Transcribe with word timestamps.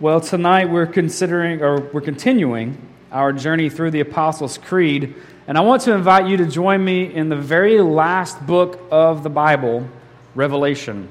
Well, 0.00 0.22
tonight 0.22 0.70
we're 0.70 0.86
considering, 0.86 1.62
or 1.62 1.82
we're 1.92 2.00
continuing 2.00 2.88
our 3.12 3.34
journey 3.34 3.68
through 3.68 3.90
the 3.90 4.00
Apostles' 4.00 4.56
Creed. 4.56 5.14
And 5.46 5.58
I 5.58 5.60
want 5.60 5.82
to 5.82 5.92
invite 5.92 6.26
you 6.26 6.38
to 6.38 6.46
join 6.46 6.82
me 6.82 7.14
in 7.14 7.28
the 7.28 7.36
very 7.36 7.82
last 7.82 8.46
book 8.46 8.80
of 8.90 9.22
the 9.22 9.28
Bible, 9.28 9.86
Revelation. 10.34 11.06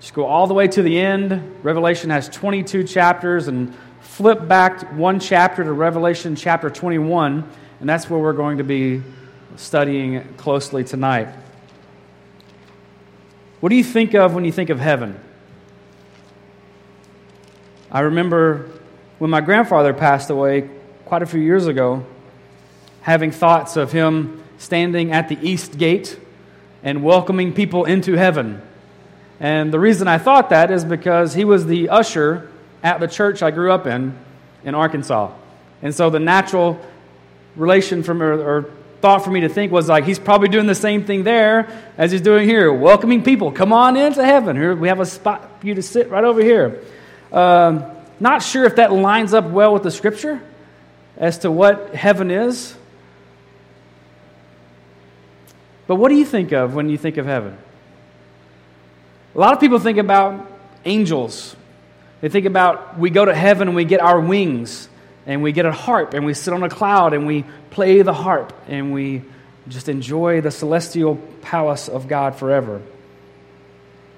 Just 0.00 0.14
go 0.14 0.24
all 0.24 0.48
the 0.48 0.54
way 0.54 0.66
to 0.66 0.82
the 0.82 0.98
end. 0.98 1.54
Revelation 1.62 2.10
has 2.10 2.28
22 2.30 2.82
chapters, 2.82 3.46
and 3.46 3.72
flip 4.00 4.48
back 4.48 4.92
one 4.94 5.20
chapter 5.20 5.62
to 5.62 5.70
Revelation 5.70 6.34
chapter 6.34 6.68
21, 6.68 7.48
and 7.78 7.88
that's 7.88 8.10
where 8.10 8.18
we're 8.18 8.32
going 8.32 8.58
to 8.58 8.64
be 8.64 9.02
studying 9.54 10.24
closely 10.36 10.82
tonight. 10.82 11.28
What 13.60 13.68
do 13.68 13.76
you 13.76 13.84
think 13.84 14.16
of 14.16 14.34
when 14.34 14.44
you 14.44 14.50
think 14.50 14.68
of 14.68 14.80
heaven? 14.80 15.20
I 17.94 18.00
remember 18.00 18.70
when 19.18 19.30
my 19.30 19.42
grandfather 19.42 19.92
passed 19.92 20.30
away 20.30 20.70
quite 21.04 21.20
a 21.20 21.26
few 21.26 21.42
years 21.42 21.66
ago, 21.66 22.06
having 23.02 23.30
thoughts 23.30 23.76
of 23.76 23.92
him 23.92 24.42
standing 24.56 25.12
at 25.12 25.28
the 25.28 25.38
east 25.46 25.76
gate 25.76 26.18
and 26.82 27.04
welcoming 27.04 27.52
people 27.52 27.84
into 27.84 28.14
heaven. 28.14 28.62
And 29.40 29.70
the 29.70 29.78
reason 29.78 30.08
I 30.08 30.16
thought 30.16 30.48
that 30.48 30.70
is 30.70 30.86
because 30.86 31.34
he 31.34 31.44
was 31.44 31.66
the 31.66 31.90
usher 31.90 32.50
at 32.82 32.98
the 32.98 33.06
church 33.06 33.42
I 33.42 33.50
grew 33.50 33.70
up 33.70 33.86
in, 33.86 34.18
in 34.64 34.74
Arkansas. 34.74 35.30
And 35.82 35.94
so 35.94 36.08
the 36.08 36.18
natural 36.18 36.80
relation 37.56 38.02
from, 38.02 38.22
or, 38.22 38.32
or 38.40 38.70
thought 39.02 39.22
for 39.22 39.30
me 39.30 39.40
to 39.40 39.50
think 39.50 39.70
was 39.70 39.90
like, 39.90 40.04
he's 40.04 40.18
probably 40.18 40.48
doing 40.48 40.66
the 40.66 40.74
same 40.74 41.04
thing 41.04 41.24
there 41.24 41.68
as 41.98 42.10
he's 42.10 42.22
doing 42.22 42.48
here, 42.48 42.72
welcoming 42.72 43.22
people. 43.22 43.52
Come 43.52 43.70
on 43.70 43.98
into 43.98 44.24
heaven. 44.24 44.56
Here, 44.56 44.74
we 44.74 44.88
have 44.88 45.00
a 45.00 45.04
spot 45.04 45.60
for 45.60 45.66
you 45.66 45.74
to 45.74 45.82
sit 45.82 46.08
right 46.08 46.24
over 46.24 46.40
here. 46.40 46.82
Um, 47.32 47.84
not 48.20 48.42
sure 48.42 48.64
if 48.64 48.76
that 48.76 48.92
lines 48.92 49.34
up 49.34 49.46
well 49.46 49.72
with 49.72 49.82
the 49.82 49.90
scripture 49.90 50.40
as 51.16 51.38
to 51.38 51.50
what 51.50 51.94
heaven 51.94 52.30
is. 52.30 52.74
But 55.86 55.96
what 55.96 56.10
do 56.10 56.14
you 56.14 56.24
think 56.24 56.52
of 56.52 56.74
when 56.74 56.88
you 56.88 56.98
think 56.98 57.16
of 57.16 57.26
heaven? 57.26 57.56
A 59.34 59.38
lot 59.38 59.54
of 59.54 59.60
people 59.60 59.78
think 59.78 59.98
about 59.98 60.46
angels. 60.84 61.56
They 62.20 62.28
think 62.28 62.46
about 62.46 62.98
we 62.98 63.10
go 63.10 63.24
to 63.24 63.34
heaven 63.34 63.68
and 63.68 63.76
we 63.76 63.84
get 63.84 64.00
our 64.00 64.20
wings 64.20 64.88
and 65.26 65.42
we 65.42 65.52
get 65.52 65.66
a 65.66 65.72
harp 65.72 66.14
and 66.14 66.24
we 66.24 66.34
sit 66.34 66.52
on 66.52 66.62
a 66.62 66.68
cloud 66.68 67.14
and 67.14 67.26
we 67.26 67.44
play 67.70 68.02
the 68.02 68.12
harp 68.12 68.52
and 68.68 68.92
we 68.92 69.22
just 69.68 69.88
enjoy 69.88 70.40
the 70.40 70.50
celestial 70.50 71.16
palace 71.40 71.88
of 71.88 72.08
God 72.08 72.36
forever. 72.36 72.82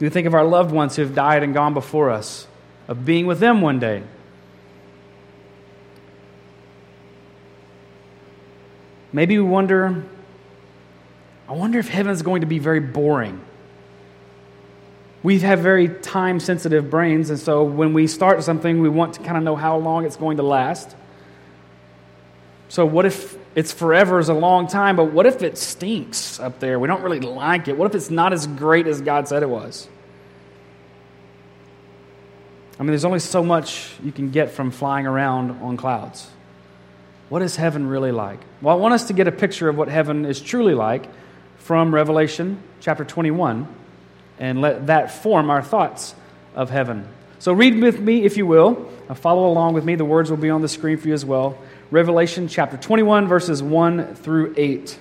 We 0.01 0.11
think 0.11 0.27
of 0.27 0.34
our 0.34 0.45
loved 0.45 0.73
ones 0.73 0.97
who 0.97 1.03
have 1.03 1.15
died 1.15 1.43
and 1.43 1.55
gone 1.55 1.73
before 1.73 2.11
us? 2.11 2.47
Of 2.89 3.05
being 3.05 3.27
with 3.27 3.41
them 3.41 3.61
one 3.61 3.79
day. 3.79 4.03
Maybe 9.13 9.39
we 9.39 9.45
wonder, 9.45 10.05
I 11.49 11.53
wonder 11.53 11.79
if 11.79 11.89
heaven 11.89 12.12
is 12.12 12.23
going 12.23 12.41
to 12.41 12.49
be 12.49 12.59
very 12.59 12.81
boring. 12.81 13.41
We 15.23 15.39
have 15.39 15.61
very 15.61 15.89
time 15.89 16.41
sensitive 16.41 16.91
brains, 16.91 17.31
and 17.31 17.39
so 17.39 17.62
when 17.62 17.95
we 17.95 18.07
start 18.09 18.43
something, 18.43 18.81
we 18.81 18.89
want 18.89 19.15
to 19.15 19.21
kind 19.21 19.37
of 19.37 19.43
know 19.45 19.57
how 19.57 19.77
long 19.77 20.05
it's 20.05 20.17
going 20.17 20.37
to 20.39 20.43
last. 20.43 20.95
So, 22.69 22.85
what 22.85 23.07
if 23.07 23.39
it's 23.55 23.73
forever 23.73 24.19
is 24.19 24.29
a 24.29 24.35
long 24.35 24.67
time, 24.67 24.97
but 24.97 25.12
what 25.12 25.27
if 25.27 25.43
it 25.43 25.57
stinks 25.59 26.41
up 26.41 26.59
there? 26.59 26.81
We 26.81 26.89
don't 26.89 27.03
really 27.03 27.21
like 27.21 27.69
it. 27.69 27.79
What 27.79 27.87
if 27.87 27.95
it's 27.95 28.11
not 28.11 28.33
as 28.33 28.49
great 28.49 28.89
as 28.89 29.01
God 29.01 29.29
said 29.29 29.45
it 29.45 29.49
was? 29.49 29.89
I 32.78 32.83
mean, 32.83 32.89
there's 32.89 33.05
only 33.05 33.20
so 33.20 33.42
much 33.42 33.92
you 34.03 34.11
can 34.11 34.30
get 34.30 34.50
from 34.50 34.70
flying 34.70 35.06
around 35.06 35.62
on 35.62 35.77
clouds. 35.77 36.28
What 37.28 37.41
is 37.41 37.56
heaven 37.56 37.86
really 37.86 38.11
like? 38.11 38.41
Well, 38.61 38.77
I 38.77 38.78
want 38.78 38.94
us 38.94 39.09
to 39.09 39.12
get 39.12 39.28
a 39.28 39.32
picture 39.32 39.69
of 39.69 39.76
what 39.76 39.88
heaven 39.88 40.25
is 40.25 40.41
truly 40.41 40.75
like 40.75 41.09
from 41.59 41.94
Revelation 41.94 42.60
chapter 42.81 43.04
21 43.04 43.72
and 44.38 44.60
let 44.60 44.88
that 44.88 45.12
form 45.12 45.50
our 45.50 45.62
thoughts 45.62 46.15
of 46.54 46.71
heaven. 46.71 47.09
So, 47.38 47.53
read 47.53 47.81
with 47.81 48.00
me, 48.00 48.25
if 48.25 48.37
you 48.37 48.47
will. 48.47 48.91
Uh, 49.09 49.15
follow 49.15 49.49
along 49.49 49.75
with 49.75 49.84
me. 49.84 49.94
The 49.94 50.04
words 50.04 50.31
will 50.31 50.38
be 50.38 50.50
on 50.50 50.62
the 50.62 50.69
screen 50.69 50.97
for 50.97 51.09
you 51.09 51.15
as 51.15 51.25
well. 51.25 51.59
Revelation 51.91 52.49
chapter 52.49 52.76
21, 52.76 53.28
verses 53.28 53.62
1 53.62 54.15
through 54.16 54.54
8. 54.56 54.99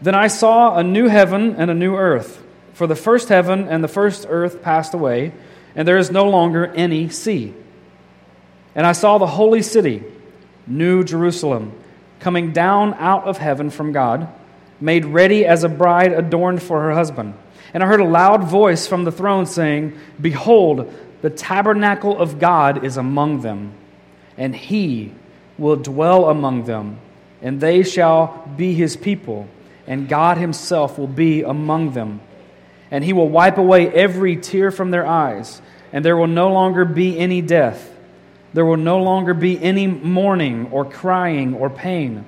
Then 0.00 0.14
I 0.14 0.28
saw 0.28 0.76
a 0.76 0.84
new 0.84 1.08
heaven 1.08 1.56
and 1.56 1.70
a 1.70 1.74
new 1.74 1.96
earth, 1.96 2.42
for 2.74 2.86
the 2.86 2.96
first 2.96 3.28
heaven 3.28 3.68
and 3.68 3.82
the 3.82 3.88
first 3.88 4.26
earth 4.28 4.62
passed 4.62 4.94
away 4.94 5.32
and 5.74 5.86
there 5.86 5.98
is 5.98 6.10
no 6.10 6.28
longer 6.28 6.66
any 6.66 7.08
sea. 7.08 7.54
And 8.74 8.86
I 8.86 8.92
saw 8.92 9.18
the 9.18 9.26
holy 9.26 9.62
city, 9.62 10.02
New 10.66 11.04
Jerusalem, 11.04 11.72
coming 12.20 12.52
down 12.52 12.94
out 12.94 13.24
of 13.24 13.38
heaven 13.38 13.70
from 13.70 13.92
God, 13.92 14.28
made 14.80 15.04
ready 15.04 15.44
as 15.44 15.64
a 15.64 15.68
bride 15.68 16.12
adorned 16.12 16.62
for 16.62 16.80
her 16.80 16.92
husband. 16.92 17.34
And 17.74 17.82
I 17.82 17.86
heard 17.86 18.00
a 18.00 18.04
loud 18.04 18.44
voice 18.44 18.86
from 18.86 19.04
the 19.04 19.12
throne 19.12 19.46
saying, 19.46 19.98
Behold, 20.20 20.92
the 21.22 21.30
tabernacle 21.30 22.18
of 22.18 22.38
God 22.38 22.84
is 22.84 22.96
among 22.96 23.42
them, 23.42 23.72
and 24.36 24.54
he 24.54 25.12
will 25.58 25.76
dwell 25.76 26.28
among 26.28 26.64
them, 26.64 26.98
and 27.40 27.60
they 27.60 27.82
shall 27.82 28.48
be 28.56 28.74
his 28.74 28.96
people, 28.96 29.48
and 29.86 30.08
God 30.08 30.36
himself 30.36 30.98
will 30.98 31.06
be 31.06 31.42
among 31.42 31.92
them 31.92 32.20
and 32.92 33.02
he 33.02 33.14
will 33.14 33.28
wipe 33.28 33.56
away 33.56 33.88
every 33.88 34.36
tear 34.36 34.70
from 34.70 34.90
their 34.90 35.06
eyes, 35.06 35.62
and 35.94 36.04
there 36.04 36.16
will 36.16 36.26
no 36.26 36.52
longer 36.52 36.84
be 36.84 37.18
any 37.18 37.40
death. 37.40 37.90
There 38.52 38.66
will 38.66 38.76
no 38.76 39.02
longer 39.02 39.32
be 39.32 39.60
any 39.60 39.86
mourning 39.86 40.68
or 40.70 40.84
crying 40.84 41.54
or 41.54 41.70
pain. 41.70 42.26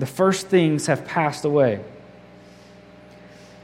The 0.00 0.04
first 0.04 0.48
things 0.48 0.86
have 0.86 1.06
passed 1.06 1.44
away. 1.44 1.80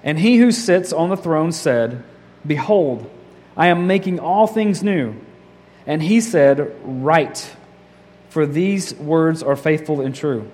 And 0.05 0.17
he 0.17 0.37
who 0.37 0.53
sits 0.53 0.93
on 0.93 1.11
the 1.11 1.17
throne 1.17 1.51
said, 1.51 2.05
Behold, 2.47 3.11
I 3.57 3.67
am 3.67 3.89
making 3.89 4.21
all 4.21 4.47
things 4.47 4.85
new. 4.85 5.17
And 5.85 6.01
he 6.01 6.21
said, 6.21 6.77
Write, 6.85 7.51
for 8.29 8.47
these 8.47 8.95
words 8.95 9.43
are 9.43 9.57
faithful 9.57 10.01
and 10.01 10.15
true. 10.15 10.49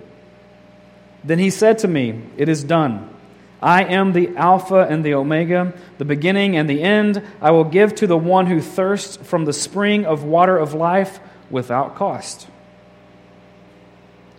Then 1.22 1.38
he 1.38 1.50
said 1.50 1.81
to 1.81 1.88
me, 1.88 2.22
It 2.38 2.48
is 2.48 2.65
done. 2.65 3.15
I 3.62 3.84
am 3.84 4.12
the 4.12 4.34
Alpha 4.37 4.87
and 4.88 5.04
the 5.04 5.15
Omega, 5.15 5.75
the 5.98 6.04
beginning 6.04 6.56
and 6.56 6.69
the 6.69 6.82
end. 6.82 7.22
I 7.43 7.50
will 7.50 7.65
give 7.65 7.94
to 7.97 8.06
the 8.06 8.16
one 8.16 8.47
who 8.47 8.60
thirsts 8.60 9.16
from 9.19 9.44
the 9.44 9.53
spring 9.53 10.06
of 10.06 10.25
water 10.25 10.56
of 10.56 10.72
life 10.72 11.21
without 11.50 11.97
cost. 11.97 12.48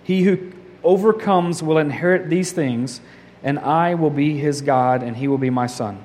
He 0.04 0.24
who 0.24 0.52
overcomes 0.84 1.62
will 1.62 1.78
inherit 1.78 2.30
these 2.30 2.52
things, 2.52 3.02
and 3.44 3.60
I 3.60 3.94
will 3.94 4.10
be 4.10 4.38
his 4.38 4.62
God, 4.62 5.04
and 5.04 5.16
he 5.16 5.28
will 5.28 5.38
be 5.38 5.52
my 5.52 5.68
son. 5.68 6.00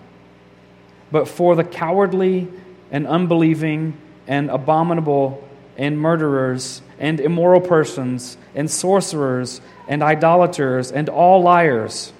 But 1.10 1.28
for 1.28 1.56
the 1.56 1.64
cowardly 1.64 2.48
and 2.90 3.06
unbelieving 3.06 3.96
and 4.26 4.50
abominable 4.50 5.42
and 5.78 5.98
murderers 5.98 6.82
and 6.98 7.20
immoral 7.20 7.60
persons 7.60 8.36
and 8.54 8.70
sorcerers 8.70 9.60
and 9.88 10.02
idolaters 10.02 10.92
and 10.92 11.08
all 11.08 11.42
liars, 11.42 12.12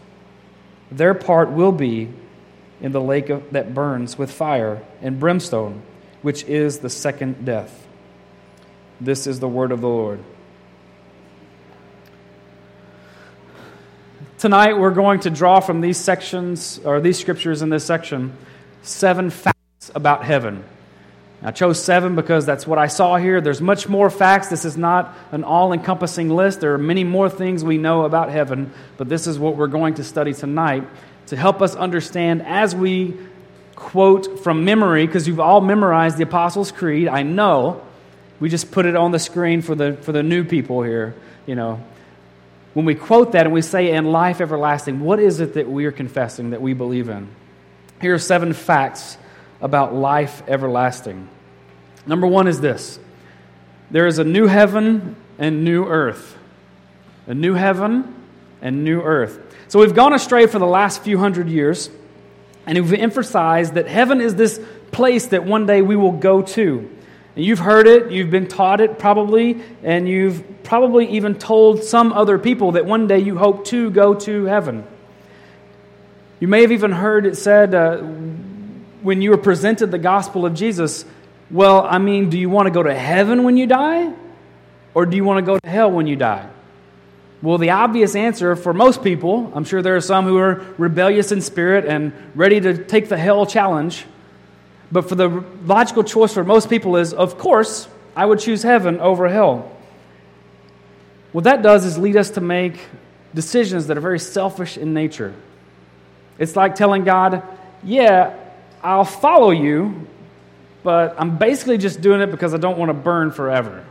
their 0.91 1.15
part 1.15 1.51
will 1.51 1.73
be 1.73 2.09
in 2.81 2.93
the 2.93 3.01
lake 3.01 3.31
of, 3.31 3.51
that 3.53 3.75
burns 3.75 4.19
with 4.19 4.31
fire 4.31 4.83
and 5.01 5.19
brimstone, 5.19 5.83
which 6.23 6.45
is 6.45 6.79
the 6.79 6.91
second 6.91 7.45
death. 7.45 7.87
This 9.01 9.27
is 9.27 9.41
the 9.41 9.49
word 9.49 9.73
of 9.73 9.81
the 9.81 9.89
Lord. 9.89 10.21
Tonight, 14.39 14.75
we're 14.75 14.91
going 14.91 15.21
to 15.21 15.31
draw 15.31 15.61
from 15.61 15.81
these 15.81 15.97
sections, 15.97 16.79
or 16.85 17.01
these 17.01 17.19
scriptures 17.19 17.63
in 17.63 17.71
this 17.71 17.85
section, 17.85 18.37
seven 18.83 19.31
facts 19.31 19.91
about 19.95 20.25
heaven. 20.25 20.63
I 21.47 21.53
chose 21.53 21.81
seven 21.81 22.17
because 22.17 22.45
that's 22.45 22.67
what 22.67 22.77
I 22.77 22.89
saw 22.89 23.19
here. 23.19 23.41
There's 23.41 23.61
much 23.61 23.89
more 23.89 24.11
facts. 24.11 24.49
This 24.49 24.65
is 24.65 24.77
not 24.77 25.17
an 25.31 25.45
all 25.45 25.73
encompassing 25.73 26.29
list. 26.29 26.61
There 26.61 26.75
are 26.75 26.79
many 26.79 27.05
more 27.05 27.31
things 27.31 27.63
we 27.63 27.79
know 27.79 28.03
about 28.03 28.31
heaven, 28.31 28.73
but 28.97 29.09
this 29.09 29.29
is 29.29 29.39
what 29.39 29.57
we're 29.57 29.69
going 29.69 29.95
to 29.95 30.03
study 30.03 30.35
tonight 30.35 30.83
to 31.29 31.37
help 31.37 31.63
us 31.63 31.77
understand 31.77 32.43
as 32.43 32.75
we 32.75 33.15
quote 33.77 34.41
from 34.43 34.65
memory, 34.65 35.07
because 35.07 35.29
you've 35.29 35.39
all 35.39 35.61
memorized 35.61 36.17
the 36.17 36.25
Apostles' 36.25 36.73
Creed. 36.73 37.07
I 37.07 37.23
know. 37.23 37.81
We 38.41 38.49
just 38.49 38.73
put 38.73 38.85
it 38.85 38.97
on 38.97 39.13
the 39.13 39.21
screen 39.21 39.63
for 39.63 39.77
the, 39.77 39.93
for 39.93 40.11
the 40.11 40.25
new 40.25 40.43
people 40.43 40.83
here. 40.83 41.15
You 41.47 41.55
know, 41.55 41.81
when 42.75 42.87
we 42.87 42.97
quote 42.97 43.33
that 43.33 43.47
and 43.47 43.55
we 43.55 43.63
say, 43.63 43.93
in 43.93 44.07
life 44.07 44.41
everlasting, 44.41 44.99
what 44.99 45.21
is 45.21 45.39
it 45.39 45.55
that 45.55 45.71
we 45.71 45.85
are 45.85 45.93
confessing 45.93 46.51
that 46.51 46.61
we 46.61 46.75
believe 46.75 47.09
in? 47.09 47.29
Here 48.01 48.15
are 48.15 48.19
seven 48.19 48.53
facts 48.53 49.17
about 49.61 49.95
life 49.95 50.43
everlasting. 50.49 51.29
Number 52.07 52.27
one 52.27 52.47
is 52.47 52.61
this 52.61 52.99
there 53.91 54.07
is 54.07 54.19
a 54.19 54.25
new 54.25 54.47
heaven 54.47 55.17
and 55.39 55.65
new 55.65 55.87
earth. 55.87 56.37
A 57.27 57.35
new 57.35 57.55
heaven 57.55 58.15
and 58.63 58.85
new 58.85 59.01
earth. 59.01 59.39
So 59.69 59.81
we've 59.81 59.95
gone 59.95 60.13
astray 60.13 60.47
for 60.47 60.59
the 60.59 60.67
last 60.67 61.03
few 61.03 61.19
hundred 61.19 61.49
years, 61.49 61.91
and 62.67 62.79
we've 62.79 62.95
emphasized 62.95 63.75
that 63.75 63.89
heaven 63.89 64.21
is 64.21 64.35
this 64.35 64.61
place 64.93 65.27
that 65.29 65.45
one 65.45 65.67
day 65.67 65.83
we 65.83 65.97
will 65.97 66.13
go 66.13 66.43
to. 66.43 66.91
And 67.35 67.45
you've 67.45 67.59
heard 67.59 67.87
it, 67.87 68.11
you've 68.13 68.31
been 68.31 68.49
taught 68.49 68.81
it 68.81 68.99
probably, 68.99 69.61
and 69.83 70.09
you've 70.09 70.63
probably 70.63 71.11
even 71.11 71.35
told 71.35 71.83
some 71.83 72.13
other 72.13 72.39
people 72.39 72.73
that 72.73 72.87
one 72.87 73.09
day 73.09 73.19
you 73.19 73.37
hope 73.37 73.67
to 73.67 73.91
go 73.91 74.15
to 74.15 74.45
heaven. 74.45 74.87
You 76.41 76.49
may 76.49 76.63
have 76.63 76.73
even 76.73 76.93
heard 76.93 77.27
it 77.27 77.37
said 77.37 77.75
uh, 77.75 77.99
when 77.99 79.21
you 79.21 79.31
were 79.31 79.39
presented 79.39 79.91
the 79.91 79.99
gospel 79.99 80.47
of 80.47 80.55
Jesus, 80.55 81.05
well, 81.51 81.87
I 81.89 81.99
mean, 81.99 82.31
do 82.31 82.39
you 82.39 82.51
want 82.51 82.67
to 82.67 82.71
go 82.71 82.83
to 82.83 82.95
heaven 82.95 83.45
when 83.45 83.57
you 83.57 83.67
die? 83.67 84.13
Or 84.95 85.07
do 85.07 85.17
you 85.17 85.25
want 85.25 85.39
to 85.39 85.43
go 85.43 85.59
to 85.59 85.69
hell 85.69 85.91
when 85.91 86.07
you 86.07 86.17
die? 86.17 86.49
Well, 87.43 87.59
the 87.59 87.71
obvious 87.71 88.17
answer 88.17 88.57
for 88.57 88.73
most 88.73 89.03
people, 89.03 89.53
I'm 89.55 89.65
sure 89.65 89.83
there 89.83 89.97
are 89.97 90.01
some 90.01 90.25
who 90.25 90.39
are 90.39 90.65
rebellious 90.79 91.33
in 91.33 91.43
spirit 91.43 91.85
and 91.85 92.13
ready 92.35 92.61
to 92.61 92.83
take 92.83 93.09
the 93.09 93.19
hell 93.19 93.47
challenge. 93.47 94.07
But 94.91 95.09
for 95.09 95.15
the 95.15 95.45
logical 95.65 96.03
choice 96.03 96.33
for 96.33 96.45
most 96.45 96.71
people 96.71 96.97
is, 96.97 97.13
of 97.13 97.39
course, 97.39 97.89
I 98.15 98.25
would 98.25 98.39
choose 98.39 98.63
heaven 98.63 98.99
over 99.01 99.29
hell. 99.29 99.71
What 101.33 101.45
that 101.45 101.63
does 101.63 101.85
is 101.85 101.99
lead 101.99 102.17
us 102.17 102.31
to 102.31 102.41
make 102.41 102.81
decisions 103.35 103.89
that 103.89 103.99
are 103.99 104.01
very 104.01 104.19
selfish 104.19 104.79
in 104.79 104.95
nature. 104.95 105.35
It's 106.39 106.57
like 106.57 106.75
telling 106.75 107.05
God, 107.05 107.43
yeah, 107.85 108.35
I'll 108.83 109.05
follow 109.05 109.51
you, 109.51 110.07
but 110.87 111.17
I'm 111.19 111.37
basically 111.37 111.79
just 111.79 112.01
doing 112.01 112.21
it 112.21 112.31
because 112.31 112.55
I 112.55 112.59
don't 112.59 112.79
want 112.79 112.91
to 112.91 112.95
burn 112.95 113.33
forever. 113.33 113.85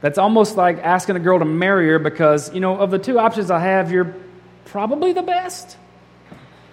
That's 0.00 0.18
almost 0.18 0.56
like 0.56 0.78
asking 0.78 1.14
a 1.14 1.20
girl 1.20 1.38
to 1.38 1.44
marry 1.44 1.86
her 1.90 2.00
because, 2.00 2.52
you 2.52 2.58
know, 2.58 2.78
of 2.78 2.90
the 2.90 2.98
two 2.98 3.16
options 3.20 3.48
I 3.48 3.60
have, 3.60 3.92
you're 3.92 4.16
probably 4.64 5.12
the 5.12 5.22
best. 5.22 5.76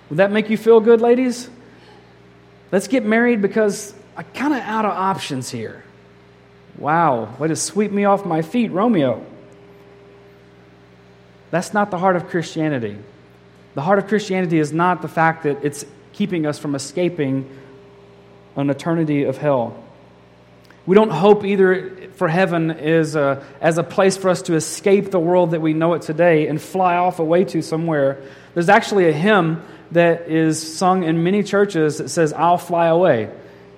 Would 0.09 0.17
that 0.17 0.31
make 0.31 0.49
you 0.49 0.57
feel 0.57 0.79
good, 0.79 1.01
ladies? 1.01 1.47
Let's 2.71 2.87
get 2.87 3.05
married 3.05 3.43
because 3.43 3.93
I'm 4.17 4.25
kind 4.33 4.55
of 4.55 4.61
out 4.61 4.85
of 4.85 4.91
options 4.93 5.51
here. 5.51 5.83
Wow, 6.79 7.35
way 7.37 7.49
to 7.49 7.55
sweep 7.55 7.91
me 7.91 8.05
off 8.05 8.25
my 8.25 8.41
feet, 8.41 8.71
Romeo. 8.71 9.23
That's 11.51 11.75
not 11.75 11.91
the 11.91 11.99
heart 11.99 12.15
of 12.15 12.29
Christianity. 12.29 12.97
The 13.75 13.83
heart 13.83 13.99
of 13.99 14.07
Christianity 14.07 14.57
is 14.57 14.73
not 14.73 15.03
the 15.03 15.07
fact 15.07 15.43
that 15.43 15.63
it's 15.63 15.85
keeping 16.13 16.47
us 16.47 16.57
from 16.57 16.73
escaping 16.73 17.47
an 18.55 18.69
eternity 18.69 19.23
of 19.23 19.37
hell. 19.37 19.83
We 20.85 20.95
don't 20.95 21.09
hope 21.11 21.43
either 21.43 22.09
for 22.15 22.27
heaven 22.27 22.71
is 22.71 23.15
a, 23.15 23.43
as 23.59 23.77
a 23.77 23.83
place 23.83 24.17
for 24.17 24.29
us 24.29 24.43
to 24.43 24.55
escape 24.55 25.11
the 25.11 25.19
world 25.19 25.51
that 25.51 25.61
we 25.61 25.73
know 25.73 25.93
it 25.95 26.03
today 26.03 26.47
and 26.47 26.61
fly 26.61 26.95
off 26.95 27.19
away 27.19 27.43
to 27.45 27.61
somewhere. 27.61 28.21
There's 28.53 28.69
actually 28.69 29.09
a 29.09 29.11
hymn 29.11 29.63
that 29.91 30.29
is 30.29 30.77
sung 30.77 31.03
in 31.03 31.23
many 31.23 31.43
churches 31.43 31.97
that 31.97 32.09
says, 32.09 32.33
I'll 32.33 32.57
fly 32.57 32.87
away. 32.87 33.31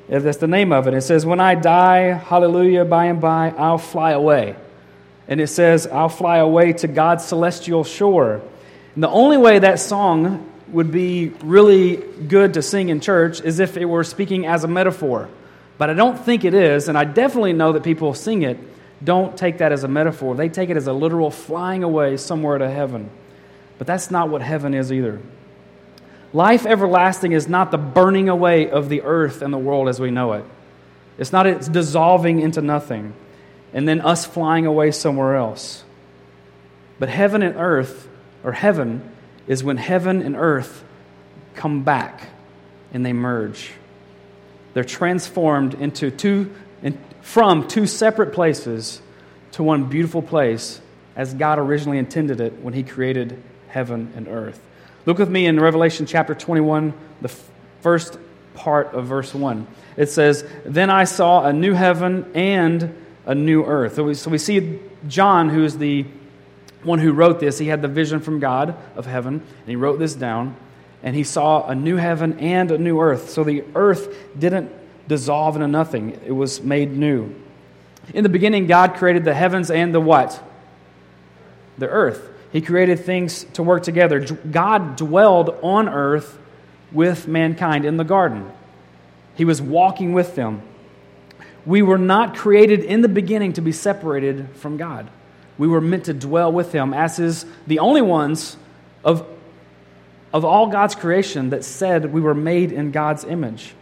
That's 0.10 0.38
the 0.38 0.48
name 0.48 0.72
of 0.72 0.88
it. 0.88 0.94
It 0.94 1.02
says, 1.02 1.26
When 1.26 1.40
I 1.40 1.56
die, 1.56 2.14
hallelujah, 2.14 2.86
by 2.86 3.06
and 3.06 3.20
by, 3.20 3.50
I'll 3.50 3.78
fly 3.78 4.12
away. 4.12 4.56
And 5.28 5.42
it 5.42 5.48
says, 5.48 5.88
I'll 5.88 6.10
fly 6.10 6.38
away 6.38 6.74
to 6.74 6.88
God's 6.88 7.26
celestial 7.26 7.84
shore. 7.84 8.42
And 8.96 9.04
the 9.04 9.10
only 9.10 9.38
way 9.38 9.60
that 9.60 9.80
song 9.80 10.50
would 10.70 10.92
be 10.92 11.30
really 11.44 11.96
good 11.96 12.56
to 12.56 12.62
sing 12.62 12.90
in 12.90 13.00
church 13.00 13.42
is 13.42 13.60
if 13.60 13.78
it 13.78 13.86
were 13.86 14.04
speaking 14.04 14.46
as 14.46 14.64
a 14.64 14.68
metaphor. 14.68 15.30
But 15.78 15.90
I 15.90 15.94
don't 15.94 16.18
think 16.18 16.44
it 16.44 16.54
is, 16.54 16.88
and 16.88 16.98
I 16.98 17.04
definitely 17.06 17.54
know 17.54 17.74
that 17.74 17.84
people 17.84 18.14
sing 18.14 18.42
it 18.42 18.58
don't 19.04 19.38
take 19.38 19.60
that 19.60 19.72
as 19.72 19.84
a 19.84 19.88
metaphor. 19.88 20.36
They 20.36 20.50
take 20.50 20.70
it 20.70 20.78
as 20.78 20.88
a 20.88 20.94
literal 20.94 21.30
flying 21.30 21.84
away 21.84 22.18
somewhere 22.18 22.58
to 22.58 22.70
heaven. 22.70 23.10
But 23.78 23.86
that's 23.86 24.10
not 24.10 24.30
what 24.30 24.42
heaven 24.42 24.74
is 24.74 24.92
either. 24.92 25.22
Life 26.34 26.66
everlasting 26.66 27.32
is 27.32 27.48
not 27.48 27.72
the 27.72 27.78
burning 27.78 28.28
away 28.28 28.70
of 28.70 28.90
the 28.90 29.04
earth 29.04 29.42
and 29.42 29.54
the 29.54 29.58
world 29.58 29.88
as 29.88 30.00
we 30.00 30.12
know 30.12 30.34
it. 30.34 30.46
It's 31.18 31.32
not 31.32 31.48
it's 31.48 31.68
dissolving 31.68 32.40
into 32.40 32.62
nothing 32.62 33.14
and 33.74 33.88
then 33.88 34.02
us 34.02 34.26
flying 34.26 34.66
away 34.66 34.92
somewhere 34.92 35.36
else. 35.36 35.84
But 37.00 37.10
heaven 37.10 37.44
and 37.44 37.56
earth, 37.56 38.08
or 38.44 38.52
heaven, 38.52 39.12
is 39.48 39.64
when 39.64 39.78
heaven 39.78 40.22
and 40.22 40.36
earth 40.36 40.84
come 41.56 41.84
back 41.84 42.30
and 42.94 43.06
they 43.06 43.14
merge. 43.14 43.72
They're 44.74 44.84
transformed 44.84 45.74
into 45.74 46.12
two, 46.12 46.54
in, 46.84 46.98
from 47.22 47.68
two 47.68 47.88
separate 47.88 48.34
places 48.34 49.02
to 49.54 49.64
one 49.64 49.86
beautiful 49.86 50.22
place 50.22 50.82
as 51.16 51.34
God 51.34 51.58
originally 51.58 51.98
intended 51.98 52.40
it 52.40 52.54
when 52.62 52.74
He 52.74 52.84
created 52.84 53.42
heaven 53.70 54.14
and 54.16 54.28
earth. 54.28 54.62
Look 55.06 55.18
with 55.18 55.30
me 55.30 55.46
in 55.46 55.60
Revelation 55.60 56.06
chapter 56.06 56.36
21, 56.36 56.94
the 57.22 57.30
first 57.82 58.20
part 58.54 58.94
of 58.94 59.06
verse 59.06 59.34
1. 59.34 59.66
It 59.96 60.10
says, 60.10 60.46
Then 60.66 60.90
I 60.90 61.06
saw 61.06 61.46
a 61.46 61.54
new 61.54 61.74
heaven 61.74 62.30
and 62.36 62.94
a 63.26 63.34
new 63.34 63.64
earth. 63.64 63.96
So 63.96 64.04
we, 64.04 64.14
so 64.14 64.30
we 64.30 64.38
see 64.38 64.80
John, 65.08 65.50
who 65.50 65.64
is 65.64 65.78
the 65.78 66.06
one 66.88 67.00
who 67.00 67.12
wrote 67.12 67.40
this, 67.40 67.60
he 67.60 67.68
had 67.68 67.82
the 67.82 67.88
vision 67.88 68.20
from 68.20 68.40
God 68.40 68.76
of 68.96 69.06
heaven, 69.06 69.36
and 69.36 69.68
he 69.68 69.76
wrote 69.76 70.00
this 70.00 70.16
down, 70.16 70.56
and 71.04 71.16
he 71.16 71.24
saw 71.24 71.68
a 71.68 71.76
new 71.76 71.98
heaven 71.98 72.40
and 72.40 72.72
a 72.72 72.78
new 72.78 73.00
earth. 73.00 73.30
So 73.30 73.44
the 73.44 73.64
earth 73.76 74.16
didn't 74.38 74.72
dissolve 75.08 75.56
into 75.56 75.68
nothing, 75.68 76.20
it 76.26 76.32
was 76.32 76.62
made 76.62 76.96
new. 76.98 77.36
In 78.14 78.24
the 78.24 78.30
beginning, 78.30 78.68
God 78.68 78.96
created 78.96 79.26
the 79.26 79.34
heavens 79.34 79.70
and 79.70 79.94
the 79.94 80.00
what? 80.00 80.42
The 81.78 81.88
earth. 81.88 82.30
He 82.52 82.62
created 82.62 83.00
things 83.02 83.44
to 83.54 83.64
work 83.64 83.84
together. 83.84 84.20
God 84.20 84.96
dwelled 84.96 85.50
on 85.62 85.90
earth 85.90 86.40
with 86.92 87.28
mankind 87.28 87.86
in 87.86 87.98
the 87.98 88.06
garden, 88.06 88.50
He 89.36 89.46
was 89.46 89.62
walking 89.62 90.14
with 90.14 90.36
them. 90.36 90.62
We 91.66 91.82
were 91.82 91.98
not 91.98 92.38
created 92.38 92.80
in 92.80 93.02
the 93.02 93.10
beginning 93.10 93.54
to 93.54 93.62
be 93.62 93.74
separated 93.74 94.48
from 94.56 94.78
God. 94.78 95.10
We 95.58 95.68
were 95.68 95.82
meant 95.82 96.06
to 96.06 96.14
dwell 96.14 96.52
with 96.52 96.72
Him, 96.72 96.94
as 96.94 97.20
is 97.20 97.46
the 97.66 97.80
only 97.80 98.02
ones 98.02 98.58
of, 99.04 99.28
of 100.34 100.46
all 100.46 100.68
God's 100.68 100.96
creation 100.96 101.50
that 101.50 101.64
said 101.66 102.14
we 102.14 102.22
were 102.22 102.36
made 102.36 102.72
in 102.72 102.92
God's 102.92 103.24
image. 103.24 103.74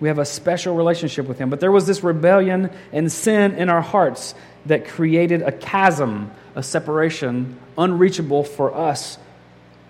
We 0.00 0.08
have 0.08 0.18
a 0.18 0.24
special 0.24 0.74
relationship 0.74 1.26
with 1.26 1.38
Him. 1.38 1.50
But 1.50 1.60
there 1.60 1.70
was 1.70 1.86
this 1.86 2.02
rebellion 2.02 2.70
and 2.92 3.12
sin 3.12 3.52
in 3.52 3.68
our 3.68 3.82
hearts 3.82 4.34
that 4.66 4.88
created 4.88 5.42
a 5.42 5.52
chasm, 5.52 6.30
a 6.54 6.62
separation 6.62 7.58
unreachable 7.78 8.44
for 8.44 8.74
us 8.74 9.18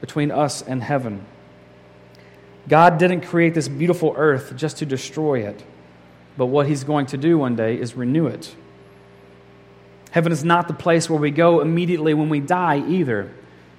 between 0.01 0.31
us 0.31 0.63
and 0.63 0.83
heaven. 0.83 1.25
God 2.69 2.99
didn't 2.99 3.23
create 3.23 3.55
this 3.55 3.69
beautiful 3.69 4.15
earth 4.17 4.55
just 4.57 4.79
to 4.79 4.87
destroy 4.87 5.47
it, 5.47 5.63
but 6.37 6.47
what 6.47 6.67
He's 6.67 6.85
going 6.85 7.07
to 7.07 7.17
do 7.17 7.39
one 7.39 7.57
day 7.57 7.77
is 7.77 7.95
renew 7.95 8.27
it. 8.27 8.55
Heaven 10.11 10.33
is 10.33 10.45
not 10.45 10.69
the 10.69 10.75
place 10.75 11.09
where 11.09 11.21
we 11.21 11.31
go 11.31 11.61
immediately 11.61 12.15
when 12.15 12.29
we 12.29 12.41
die 12.41 12.83
either. 12.89 13.31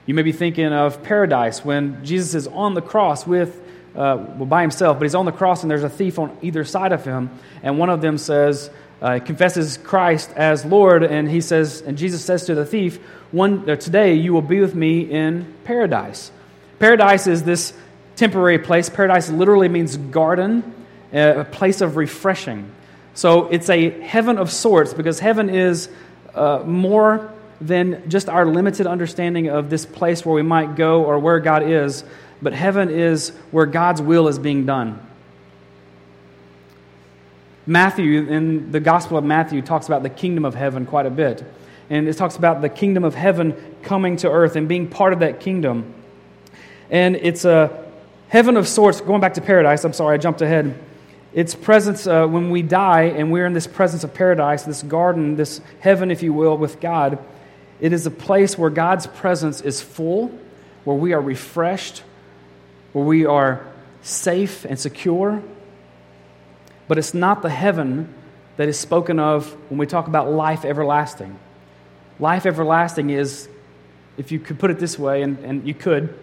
You 0.06 0.14
may 0.14 0.22
be 0.22 0.32
thinking 0.32 0.74
of 0.74 1.04
paradise 1.04 1.64
when 1.64 2.04
Jesus 2.06 2.34
is 2.36 2.48
on 2.48 2.74
the 2.74 2.82
cross 2.82 3.28
with, 3.28 3.62
uh, 3.96 4.26
well, 4.38 4.46
by 4.46 4.62
himself, 4.62 4.98
but 4.98 5.04
he's 5.04 5.16
on 5.16 5.26
the 5.26 5.32
cross 5.32 5.62
and 5.62 5.70
there's 5.70 5.84
a 5.84 5.90
thief 5.90 6.20
on 6.20 6.36
either 6.42 6.64
side 6.64 6.92
of 6.92 7.06
him, 7.06 7.30
and 7.62 7.78
one 7.78 7.90
of 7.90 8.02
them 8.02 8.18
says, 8.18 8.70
uh, 9.02 9.20
confesses 9.20 9.78
Christ 9.78 10.32
as 10.36 10.64
Lord, 10.64 11.04
and 11.04 11.30
he 11.30 11.42
says, 11.42 11.82
and 11.82 11.98
Jesus 11.98 12.24
says 12.24 12.46
to 12.46 12.56
the 12.56 12.66
thief, 12.66 12.98
"One 13.32 13.68
uh, 13.70 13.76
today 13.76 14.14
you 14.14 14.32
will 14.32 14.44
be 14.44 14.60
with 14.62 14.76
me 14.76 15.02
in 15.02 15.52
paradise." 15.64 16.32
Paradise 16.78 17.26
is 17.26 17.44
this 17.44 17.74
temporary 18.16 18.60
place. 18.60 18.90
Paradise 18.90 19.30
literally 19.30 19.70
means 19.70 19.98
garden, 19.98 20.64
uh, 21.14 21.34
a 21.38 21.46
place 21.46 21.82
of 21.82 21.96
refreshing. 21.96 22.70
So 23.16 23.48
it's 23.48 23.70
a 23.70 23.90
heaven 23.90 24.38
of 24.38 24.52
sorts 24.52 24.94
because 24.94 25.20
heaven 25.20 25.50
is 25.50 25.90
uh, 26.36 26.64
more 26.66 27.32
than 27.60 28.10
just 28.10 28.28
our 28.28 28.46
limited 28.46 28.88
understanding 28.88 29.50
of 29.50 29.70
this 29.70 29.86
place 29.86 30.26
where 30.26 30.36
we 30.36 30.42
might 30.42 30.76
go 30.76 31.04
or 31.06 31.20
where 31.20 31.40
God 31.40 31.64
is, 31.64 32.04
but 32.42 32.54
heaven 32.54 32.90
is 32.90 33.30
where 33.52 33.66
God's 33.66 34.02
will 34.02 34.28
is 34.28 34.40
being 34.40 34.66
done. 34.66 35.00
Matthew, 37.68 38.28
in 38.28 38.72
the 38.72 38.80
Gospel 38.80 39.18
of 39.18 39.24
Matthew, 39.24 39.62
talks 39.62 39.86
about 39.86 40.02
the 40.02 40.10
kingdom 40.10 40.46
of 40.46 40.56
heaven 40.56 40.86
quite 40.86 41.06
a 41.06 41.12
bit. 41.12 41.44
And 41.90 42.08
it 42.08 42.18
talks 42.18 42.36
about 42.36 42.62
the 42.62 42.70
kingdom 42.70 43.04
of 43.04 43.14
heaven 43.14 43.56
coming 43.84 44.18
to 44.18 44.32
earth 44.32 44.56
and 44.56 44.68
being 44.68 44.88
part 44.88 45.14
of 45.14 45.20
that 45.20 45.40
kingdom. 45.40 45.94
And 46.90 47.16
it's 47.16 47.46
a 47.46 47.86
heaven 48.30 48.58
of 48.58 48.68
sorts, 48.68 49.02
going 49.02 49.22
back 49.22 49.36
to 49.36 49.42
paradise, 49.42 49.84
I'm 49.84 49.94
sorry, 49.94 50.16
I 50.16 50.18
jumped 50.18 50.42
ahead. 50.42 50.74
Its 51.34 51.56
presence, 51.56 52.08
uh, 52.08 52.28
when 52.28 52.50
we 52.50 52.62
die 52.62 53.04
and 53.04 53.32
we're 53.32 53.46
in 53.46 53.54
this 53.54 53.68
presence 53.68 54.04
of 54.04 54.14
paradise, 54.14 54.64
this 54.64 54.84
garden, 54.84 55.38
this 55.38 55.62
heaven, 55.80 56.12
if 56.12 56.22
you 56.22 56.34
will, 56.34 56.58
with 56.58 56.80
God, 56.82 57.18
it 57.80 57.94
is 57.94 58.06
a 58.06 58.12
place 58.12 58.58
where 58.58 58.70
God's 58.70 59.08
presence 59.08 59.62
is 59.62 59.82
full, 59.82 60.32
where 60.84 60.96
we 60.96 61.14
are 61.14 61.22
refreshed, 61.22 62.04
where 62.92 63.06
we 63.06 63.26
are 63.26 63.66
safe 64.02 64.66
and 64.66 64.80
secure, 64.80 65.42
but 66.88 66.98
it's 66.98 67.14
not 67.14 67.42
the 67.42 67.50
heaven 67.50 68.14
that 68.58 68.68
is 68.68 68.78
spoken 68.78 69.18
of 69.18 69.52
when 69.70 69.78
we 69.78 69.88
talk 69.88 70.08
about 70.08 70.30
life 70.30 70.66
everlasting. 70.66 71.40
Life 72.20 72.46
everlasting 72.46 73.10
is, 73.10 73.48
if 74.18 74.32
you 74.32 74.40
could 74.40 74.60
put 74.60 74.70
it 74.70 74.78
this 74.78 75.00
way, 75.00 75.22
and, 75.24 75.40
and 75.40 75.68
you 75.68 75.74
could, 75.74 76.14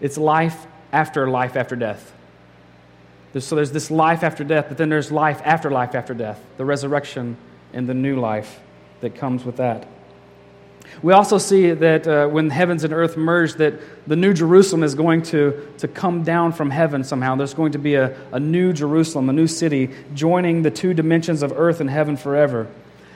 it's 0.00 0.16
life 0.16 0.66
after 0.92 1.28
life 1.28 1.56
after 1.56 1.74
death. 1.74 2.13
So 3.38 3.56
there's 3.56 3.72
this 3.72 3.90
life 3.90 4.22
after 4.22 4.44
death, 4.44 4.66
but 4.68 4.78
then 4.78 4.88
there's 4.88 5.10
life 5.10 5.40
after 5.44 5.70
life 5.70 5.94
after 5.94 6.14
death, 6.14 6.40
the 6.56 6.64
resurrection 6.64 7.36
and 7.72 7.88
the 7.88 7.94
new 7.94 8.18
life 8.18 8.60
that 9.00 9.16
comes 9.16 9.44
with 9.44 9.56
that. 9.56 9.88
We 11.02 11.12
also 11.12 11.38
see 11.38 11.72
that 11.72 12.06
uh, 12.06 12.28
when 12.28 12.50
heavens 12.50 12.84
and 12.84 12.92
earth 12.92 13.16
merge, 13.16 13.54
that 13.54 13.74
the 14.06 14.16
new 14.16 14.32
Jerusalem 14.32 14.84
is 14.84 14.94
going 14.94 15.22
to, 15.22 15.72
to 15.78 15.88
come 15.88 16.22
down 16.22 16.52
from 16.52 16.70
heaven 16.70 17.02
somehow. 17.02 17.34
There's 17.34 17.54
going 17.54 17.72
to 17.72 17.78
be 17.78 17.94
a, 17.96 18.16
a 18.32 18.38
new 18.38 18.72
Jerusalem, 18.72 19.28
a 19.28 19.32
new 19.32 19.48
city, 19.48 19.90
joining 20.14 20.62
the 20.62 20.70
two 20.70 20.94
dimensions 20.94 21.42
of 21.42 21.52
earth 21.52 21.80
and 21.80 21.90
heaven 21.90 22.16
forever. 22.16 22.68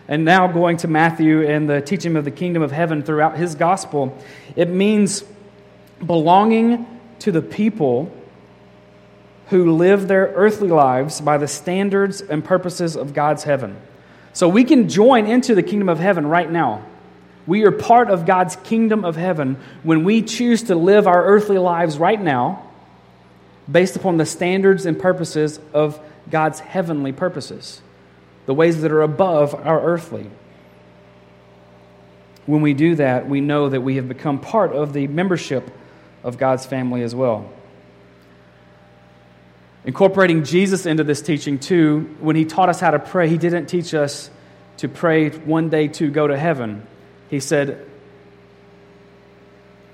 And 0.09 0.25
now 0.25 0.49
going 0.49 0.79
to 0.79 0.89
Matthew 0.89 1.47
and 1.47 1.69
the 1.69 1.81
teaching 1.81 2.17
of 2.17 2.25
the 2.25 2.31
kingdom 2.31 2.63
of 2.63 2.73
heaven 2.73 3.03
throughout 3.03 3.37
his 3.37 3.55
gospel, 3.55 4.19
it 4.57 4.69
means 4.69 5.23
belonging 6.05 6.87
to 7.21 7.31
the 7.31 7.43
people 7.43 8.13
who 9.49 9.77
live 9.77 10.09
their 10.09 10.27
earthly 10.35 10.69
lives 10.69 11.21
by 11.21 11.39
the 11.39 11.49
standards 11.49 12.21
and 12.21 12.45
purposes 12.45 12.97
of 12.97 13.15
God's 13.15 13.45
heaven. 13.45 13.77
So 14.33 14.49
we 14.49 14.65
can 14.65 14.89
join 14.89 15.27
into 15.27 15.55
the 15.55 15.63
kingdom 15.63 15.89
of 15.89 15.99
heaven 15.99 16.27
right 16.27 16.51
now. 16.51 16.85
We 17.47 17.65
are 17.65 17.73
part 17.73 18.11
of 18.11 18.27
God's 18.27 18.57
kingdom 18.57 19.05
of 19.05 19.17
heaven 19.17 19.57
when 19.83 20.05
we 20.05 20.23
choose 20.23 20.65
to 20.65 20.75
live 20.75 21.07
our 21.07 21.25
earthly 21.25 21.57
lives 21.57 21.97
right 21.97 22.21
now 22.21 22.65
based 23.71 23.97
upon 23.97 24.19
the 24.19 24.27
standards 24.27 24.85
and 24.85 24.99
purposes 24.99 25.59
of 25.73 25.99
God's 26.31 26.61
heavenly 26.61 27.13
purposes, 27.13 27.81
the 28.45 28.55
ways 28.55 28.83
that 28.83 28.93
are 28.93 29.03
above 29.03 29.55
our 29.55 29.81
earthly. 29.81 30.31
When 32.45 32.61
we 32.61 32.75
do 32.75 32.95
that, 32.97 33.29
we 33.29 33.41
know 33.41 33.69
that 33.69 33.81
we 33.81 33.97
have 33.97 34.09
become 34.09 34.41
part 34.41 34.73
of 34.73 34.93
the 34.93 35.07
membership 35.07 35.71
of 36.23 36.37
God's 36.37 36.67
family 36.67 37.03
as 37.03 37.15
well. 37.15 37.51
Incorporating 39.89 40.45
Jesus 40.45 40.85
into 40.85 41.03
this 41.03 41.23
teaching, 41.23 41.59
too, 41.59 42.15
when 42.21 42.37
he 42.37 42.45
taught 42.45 42.69
us 42.69 42.79
how 42.79 42.91
to 42.91 42.99
pray, 42.99 43.27
he 43.27 43.39
didn't 43.39 43.69
teach 43.69 43.95
us 43.95 44.29
to 44.77 44.87
pray 44.87 45.31
one 45.31 45.71
day 45.71 45.89
to 45.89 46.11
go 46.11 46.27
to 46.27 46.37
heaven. 46.37 46.87
He 47.31 47.41
said, 47.41 47.87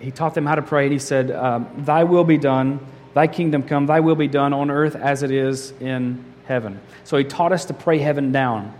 he 0.00 0.10
taught 0.10 0.34
them 0.34 0.46
how 0.46 0.56
to 0.56 0.62
pray, 0.62 0.86
and 0.86 0.92
he 0.92 0.98
said, 0.98 1.30
um, 1.30 1.84
Thy 1.84 2.02
will 2.02 2.24
be 2.24 2.38
done, 2.38 2.84
thy 3.14 3.28
kingdom 3.28 3.62
come, 3.62 3.86
thy 3.86 4.00
will 4.00 4.16
be 4.16 4.26
done 4.26 4.52
on 4.52 4.68
earth 4.68 4.96
as 4.96 5.22
it 5.22 5.30
is 5.30 5.70
in 5.80 6.24
heaven. 6.46 6.80
So 7.04 7.16
he 7.16 7.22
taught 7.22 7.52
us 7.52 7.66
to 7.66 7.72
pray 7.72 7.98
heaven 7.98 8.32
down. 8.32 8.74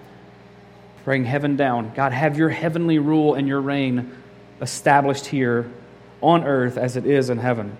Praying 1.04 1.26
heaven 1.26 1.54
down. 1.54 1.92
God, 1.94 2.11
have 2.11 2.37
your 2.37 2.49
heavenly 2.49 2.99
rule 2.99 3.35
and 3.35 3.47
your 3.47 3.61
reign 3.61 4.11
established 4.61 5.26
here 5.26 5.71
on 6.21 6.42
earth 6.42 6.76
as 6.76 6.97
it 6.97 7.06
is 7.06 7.30
in 7.30 7.38
heaven. 7.38 7.76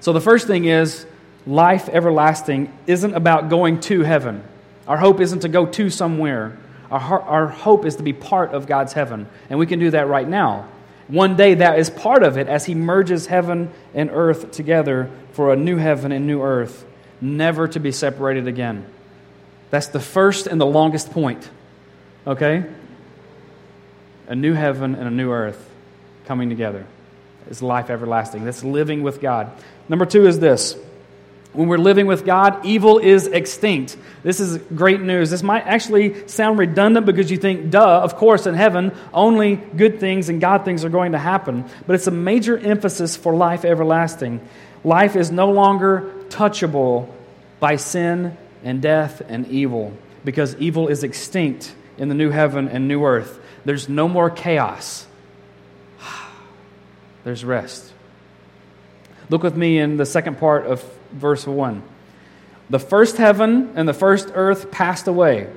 So 0.00 0.12
the 0.12 0.20
first 0.20 0.48
thing 0.48 0.64
is 0.64 1.06
life 1.46 1.88
everlasting 1.88 2.72
isn't 2.86 3.14
about 3.14 3.48
going 3.48 3.80
to 3.80 4.02
heaven. 4.02 4.42
Our 4.86 4.96
hope 4.96 5.20
isn't 5.20 5.40
to 5.40 5.48
go 5.48 5.66
to 5.66 5.90
somewhere. 5.90 6.58
Our, 6.90 7.20
our 7.20 7.46
hope 7.46 7.84
is 7.84 7.96
to 7.96 8.02
be 8.02 8.12
part 8.12 8.52
of 8.52 8.66
God's 8.66 8.92
heaven, 8.92 9.28
and 9.48 9.58
we 9.58 9.66
can 9.66 9.78
do 9.78 9.90
that 9.90 10.08
right 10.08 10.28
now. 10.28 10.68
One 11.08 11.36
day, 11.36 11.54
that 11.54 11.78
is 11.78 11.90
part 11.90 12.22
of 12.22 12.36
it 12.36 12.46
as 12.46 12.66
He 12.66 12.74
merges 12.74 13.26
heaven 13.26 13.70
and 13.94 14.10
earth 14.12 14.52
together 14.52 15.10
for 15.32 15.52
a 15.52 15.56
new 15.56 15.76
heaven 15.76 16.12
and 16.12 16.26
new 16.26 16.42
earth, 16.42 16.84
never 17.20 17.68
to 17.68 17.80
be 17.80 17.92
separated 17.92 18.46
again. 18.46 18.84
That's 19.70 19.88
the 19.88 20.00
first 20.00 20.46
and 20.46 20.60
the 20.60 20.66
longest 20.66 21.10
point. 21.10 21.48
Okay? 22.26 22.64
A 24.26 24.34
new 24.34 24.52
heaven 24.52 24.94
and 24.94 25.06
a 25.06 25.10
new 25.10 25.32
earth 25.32 25.68
coming 26.26 26.48
together 26.48 26.86
is 27.48 27.62
life 27.62 27.90
everlasting. 27.90 28.44
That's 28.44 28.62
living 28.62 29.02
with 29.02 29.20
God. 29.20 29.50
Number 29.88 30.06
two 30.06 30.26
is 30.26 30.38
this 30.38 30.76
when 31.52 31.66
we're 31.66 31.78
living 31.78 32.06
with 32.06 32.24
God, 32.24 32.64
evil 32.64 32.98
is 32.98 33.26
extinct. 33.26 33.96
This 34.22 34.38
is 34.38 34.58
great 34.58 35.00
news. 35.00 35.30
This 35.30 35.42
might 35.42 35.66
actually 35.66 36.28
sound 36.28 36.58
redundant 36.58 37.06
because 37.06 37.30
you 37.30 37.36
think, 37.36 37.70
duh, 37.70 38.02
of 38.02 38.14
course, 38.16 38.46
in 38.46 38.54
heaven, 38.54 38.92
only 39.12 39.56
good 39.56 39.98
things 39.98 40.28
and 40.28 40.40
God 40.40 40.64
things 40.64 40.84
are 40.84 40.90
going 40.90 41.12
to 41.12 41.18
happen. 41.18 41.64
But 41.86 41.94
it's 41.94 42.06
a 42.06 42.12
major 42.12 42.56
emphasis 42.56 43.16
for 43.16 43.34
life 43.34 43.64
everlasting. 43.64 44.46
Life 44.84 45.16
is 45.16 45.32
no 45.32 45.50
longer 45.50 46.12
touchable 46.28 47.12
by 47.58 47.76
sin 47.76 48.36
and 48.62 48.80
death 48.80 49.20
and 49.28 49.48
evil 49.48 49.92
because 50.24 50.54
evil 50.56 50.86
is 50.86 51.02
extinct 51.02 51.74
in 51.98 52.08
the 52.08 52.14
new 52.14 52.30
heaven 52.30 52.68
and 52.68 52.86
new 52.86 53.04
earth. 53.04 53.40
There's 53.64 53.88
no 53.88 54.08
more 54.08 54.30
chaos, 54.30 55.06
there's 57.24 57.44
rest. 57.44 57.92
Look 59.28 59.42
with 59.42 59.56
me 59.56 59.78
in 59.78 59.96
the 59.96 60.06
second 60.06 60.38
part 60.38 60.66
of 60.66 60.84
verse 61.12 61.46
1. 61.46 61.82
The 62.70 62.78
first 62.78 63.16
heaven 63.16 63.72
and 63.74 63.88
the 63.88 63.94
first 63.94 64.30
earth 64.34 64.70
passed 64.70 65.08
away, 65.08 65.48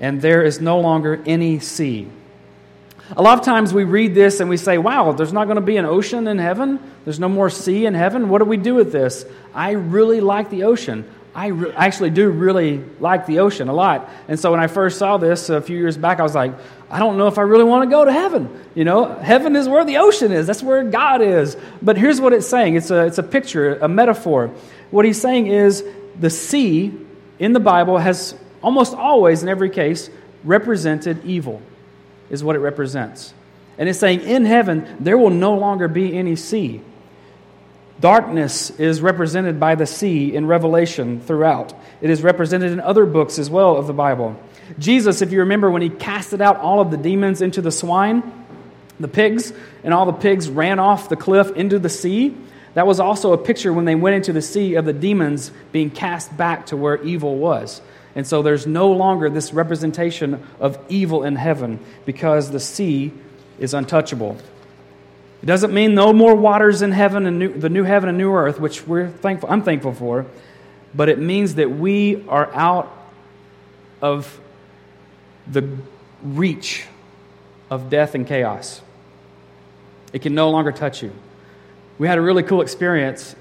and 0.00 0.20
there 0.22 0.42
is 0.42 0.60
no 0.60 0.80
longer 0.80 1.22
any 1.26 1.60
sea. 1.60 2.08
A 3.16 3.22
lot 3.22 3.38
of 3.38 3.44
times 3.44 3.74
we 3.74 3.84
read 3.84 4.14
this 4.14 4.40
and 4.40 4.48
we 4.48 4.56
say, 4.56 4.78
wow, 4.78 5.12
there's 5.12 5.32
not 5.32 5.44
going 5.44 5.56
to 5.56 5.60
be 5.60 5.76
an 5.76 5.84
ocean 5.84 6.26
in 6.26 6.38
heaven. 6.38 6.80
There's 7.04 7.20
no 7.20 7.28
more 7.28 7.50
sea 7.50 7.84
in 7.84 7.94
heaven. 7.94 8.30
What 8.30 8.38
do 8.38 8.44
we 8.46 8.56
do 8.56 8.74
with 8.74 8.92
this? 8.92 9.26
I 9.54 9.72
really 9.72 10.20
like 10.20 10.48
the 10.48 10.64
ocean. 10.64 11.04
I 11.34 11.48
re- 11.48 11.72
actually 11.74 12.10
do 12.10 12.30
really 12.30 12.84
like 13.00 13.26
the 13.26 13.38
ocean 13.38 13.68
a 13.68 13.72
lot. 13.72 14.10
And 14.28 14.38
so 14.38 14.50
when 14.50 14.60
I 14.60 14.66
first 14.66 14.98
saw 14.98 15.16
this 15.16 15.48
a 15.48 15.60
few 15.60 15.78
years 15.78 15.96
back, 15.96 16.20
I 16.20 16.22
was 16.22 16.34
like, 16.34 16.52
I 16.90 16.98
don't 16.98 17.16
know 17.16 17.26
if 17.26 17.38
I 17.38 17.42
really 17.42 17.64
want 17.64 17.88
to 17.88 17.90
go 17.90 18.04
to 18.04 18.12
heaven. 18.12 18.50
You 18.74 18.84
know, 18.84 19.14
heaven 19.14 19.56
is 19.56 19.68
where 19.68 19.84
the 19.84 19.96
ocean 19.98 20.30
is, 20.30 20.46
that's 20.46 20.62
where 20.62 20.84
God 20.84 21.22
is. 21.22 21.56
But 21.80 21.96
here's 21.96 22.20
what 22.20 22.32
it's 22.32 22.46
saying 22.46 22.76
it's 22.76 22.90
a, 22.90 23.06
it's 23.06 23.18
a 23.18 23.22
picture, 23.22 23.76
a 23.76 23.88
metaphor. 23.88 24.48
What 24.90 25.06
he's 25.06 25.20
saying 25.20 25.46
is 25.46 25.82
the 26.20 26.28
sea 26.28 26.92
in 27.38 27.54
the 27.54 27.60
Bible 27.60 27.96
has 27.96 28.34
almost 28.62 28.94
always, 28.94 29.42
in 29.42 29.48
every 29.48 29.70
case, 29.70 30.10
represented 30.44 31.24
evil, 31.24 31.62
is 32.28 32.44
what 32.44 32.56
it 32.56 32.60
represents. 32.60 33.32
And 33.78 33.88
it's 33.88 33.98
saying 33.98 34.20
in 34.20 34.44
heaven, 34.44 34.98
there 35.00 35.16
will 35.16 35.30
no 35.30 35.54
longer 35.54 35.88
be 35.88 36.14
any 36.16 36.36
sea. 36.36 36.82
Darkness 38.02 38.70
is 38.80 39.00
represented 39.00 39.60
by 39.60 39.76
the 39.76 39.86
sea 39.86 40.34
in 40.34 40.46
Revelation 40.46 41.20
throughout. 41.20 41.72
It 42.00 42.10
is 42.10 42.20
represented 42.20 42.72
in 42.72 42.80
other 42.80 43.06
books 43.06 43.38
as 43.38 43.48
well 43.48 43.76
of 43.76 43.86
the 43.86 43.92
Bible. 43.92 44.34
Jesus, 44.76 45.22
if 45.22 45.30
you 45.30 45.38
remember, 45.38 45.70
when 45.70 45.82
he 45.82 45.88
casted 45.88 46.40
out 46.40 46.56
all 46.56 46.80
of 46.80 46.90
the 46.90 46.96
demons 46.96 47.40
into 47.40 47.62
the 47.62 47.70
swine, 47.70 48.24
the 48.98 49.06
pigs, 49.06 49.52
and 49.84 49.94
all 49.94 50.04
the 50.04 50.12
pigs 50.12 50.50
ran 50.50 50.80
off 50.80 51.08
the 51.10 51.16
cliff 51.16 51.52
into 51.52 51.78
the 51.78 51.88
sea, 51.88 52.36
that 52.74 52.88
was 52.88 52.98
also 52.98 53.34
a 53.34 53.38
picture 53.38 53.72
when 53.72 53.84
they 53.84 53.94
went 53.94 54.16
into 54.16 54.32
the 54.32 54.42
sea 54.42 54.74
of 54.74 54.84
the 54.84 54.92
demons 54.92 55.52
being 55.70 55.88
cast 55.88 56.36
back 56.36 56.66
to 56.66 56.76
where 56.76 57.00
evil 57.04 57.36
was. 57.36 57.80
And 58.16 58.26
so 58.26 58.42
there's 58.42 58.66
no 58.66 58.90
longer 58.90 59.30
this 59.30 59.52
representation 59.52 60.44
of 60.58 60.76
evil 60.88 61.22
in 61.22 61.36
heaven 61.36 61.78
because 62.04 62.50
the 62.50 62.58
sea 62.58 63.12
is 63.60 63.74
untouchable. 63.74 64.38
It 65.42 65.46
doesn't 65.46 65.74
mean 65.74 65.94
no 65.94 66.12
more 66.12 66.36
waters 66.36 66.82
in 66.82 66.92
heaven 66.92 67.26
and 67.26 67.38
new, 67.40 67.52
the 67.52 67.68
new 67.68 67.82
heaven 67.82 68.08
and 68.08 68.16
new 68.16 68.32
earth, 68.32 68.60
which 68.60 68.86
we're 68.86 69.08
thankful, 69.08 69.50
I'm 69.50 69.62
thankful 69.62 69.92
for, 69.92 70.26
but 70.94 71.08
it 71.08 71.18
means 71.18 71.56
that 71.56 71.68
we 71.68 72.24
are 72.28 72.48
out 72.54 72.96
of 74.00 74.40
the 75.48 75.68
reach 76.22 76.86
of 77.70 77.90
death 77.90 78.14
and 78.14 78.24
chaos. 78.24 78.80
It 80.12 80.22
can 80.22 80.34
no 80.34 80.50
longer 80.50 80.70
touch 80.70 81.02
you. 81.02 81.12
We 81.98 82.06
had 82.06 82.18
a 82.18 82.22
really 82.22 82.44
cool 82.44 82.60
experience 82.60 83.34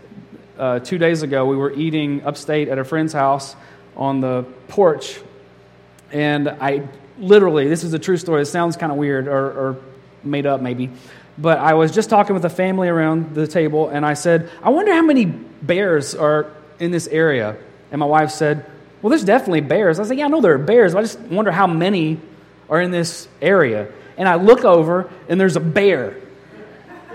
uh, 0.58 0.80
two 0.80 0.98
days 0.98 1.22
ago. 1.22 1.46
We 1.46 1.56
were 1.56 1.72
eating 1.72 2.24
upstate 2.26 2.68
at 2.68 2.80
a 2.80 2.84
friend's 2.84 3.14
house 3.14 3.56
on 3.96 4.22
the 4.22 4.44
porch, 4.70 5.20
and 6.12 6.50
I 6.50 6.88
literally, 7.20 7.68
this 7.68 7.84
is 7.84 7.94
a 7.94 8.00
true 8.00 8.18
story. 8.18 8.42
It 8.42 8.46
sounds 8.46 8.76
kind 8.76 8.92
of 8.92 8.98
weird 8.98 9.28
or, 9.28 9.46
or 9.52 9.78
made 10.24 10.48
up, 10.48 10.62
maybe. 10.62 10.90
But 11.42 11.58
I 11.58 11.74
was 11.74 11.92
just 11.92 12.10
talking 12.12 12.36
with 12.36 12.46
a 12.46 12.50
family 12.50 12.88
around 12.88 13.34
the 13.34 13.48
table, 13.48 13.90
and 13.90 14.06
I 14.06 14.14
said, 14.14 14.52
I 14.62 14.70
wonder 14.70 14.94
how 14.94 15.02
many 15.02 15.26
bears 15.26 16.14
are 16.14 16.52
in 16.80 16.92
this 16.92 17.08
area. 17.08 17.58
And 17.92 18.00
my 18.00 18.06
wife 18.06 18.30
said, 18.30 18.66
Well, 19.02 19.10
there's 19.10 19.24
definitely 19.24 19.62
bears. 19.62 20.00
I 20.00 20.04
said, 20.04 20.20
Yeah, 20.20 20.26
I 20.26 20.28
know 20.28 20.42
there 20.42 20.54
are 20.54 20.60
bears. 20.60 20.94
I 20.94 21.02
just 21.02 21.20
wonder 21.20 21.52
how 21.52 21.66
many 21.66 22.20
are 22.70 22.80
in 22.80 22.92
this 22.92 23.28
area. 23.42 23.92
And 24.18 24.30
I 24.30 24.36
look 24.36 24.64
over, 24.64 25.10
and 25.28 25.42
there's 25.42 25.56
a 25.56 25.62
bear, 25.62 26.16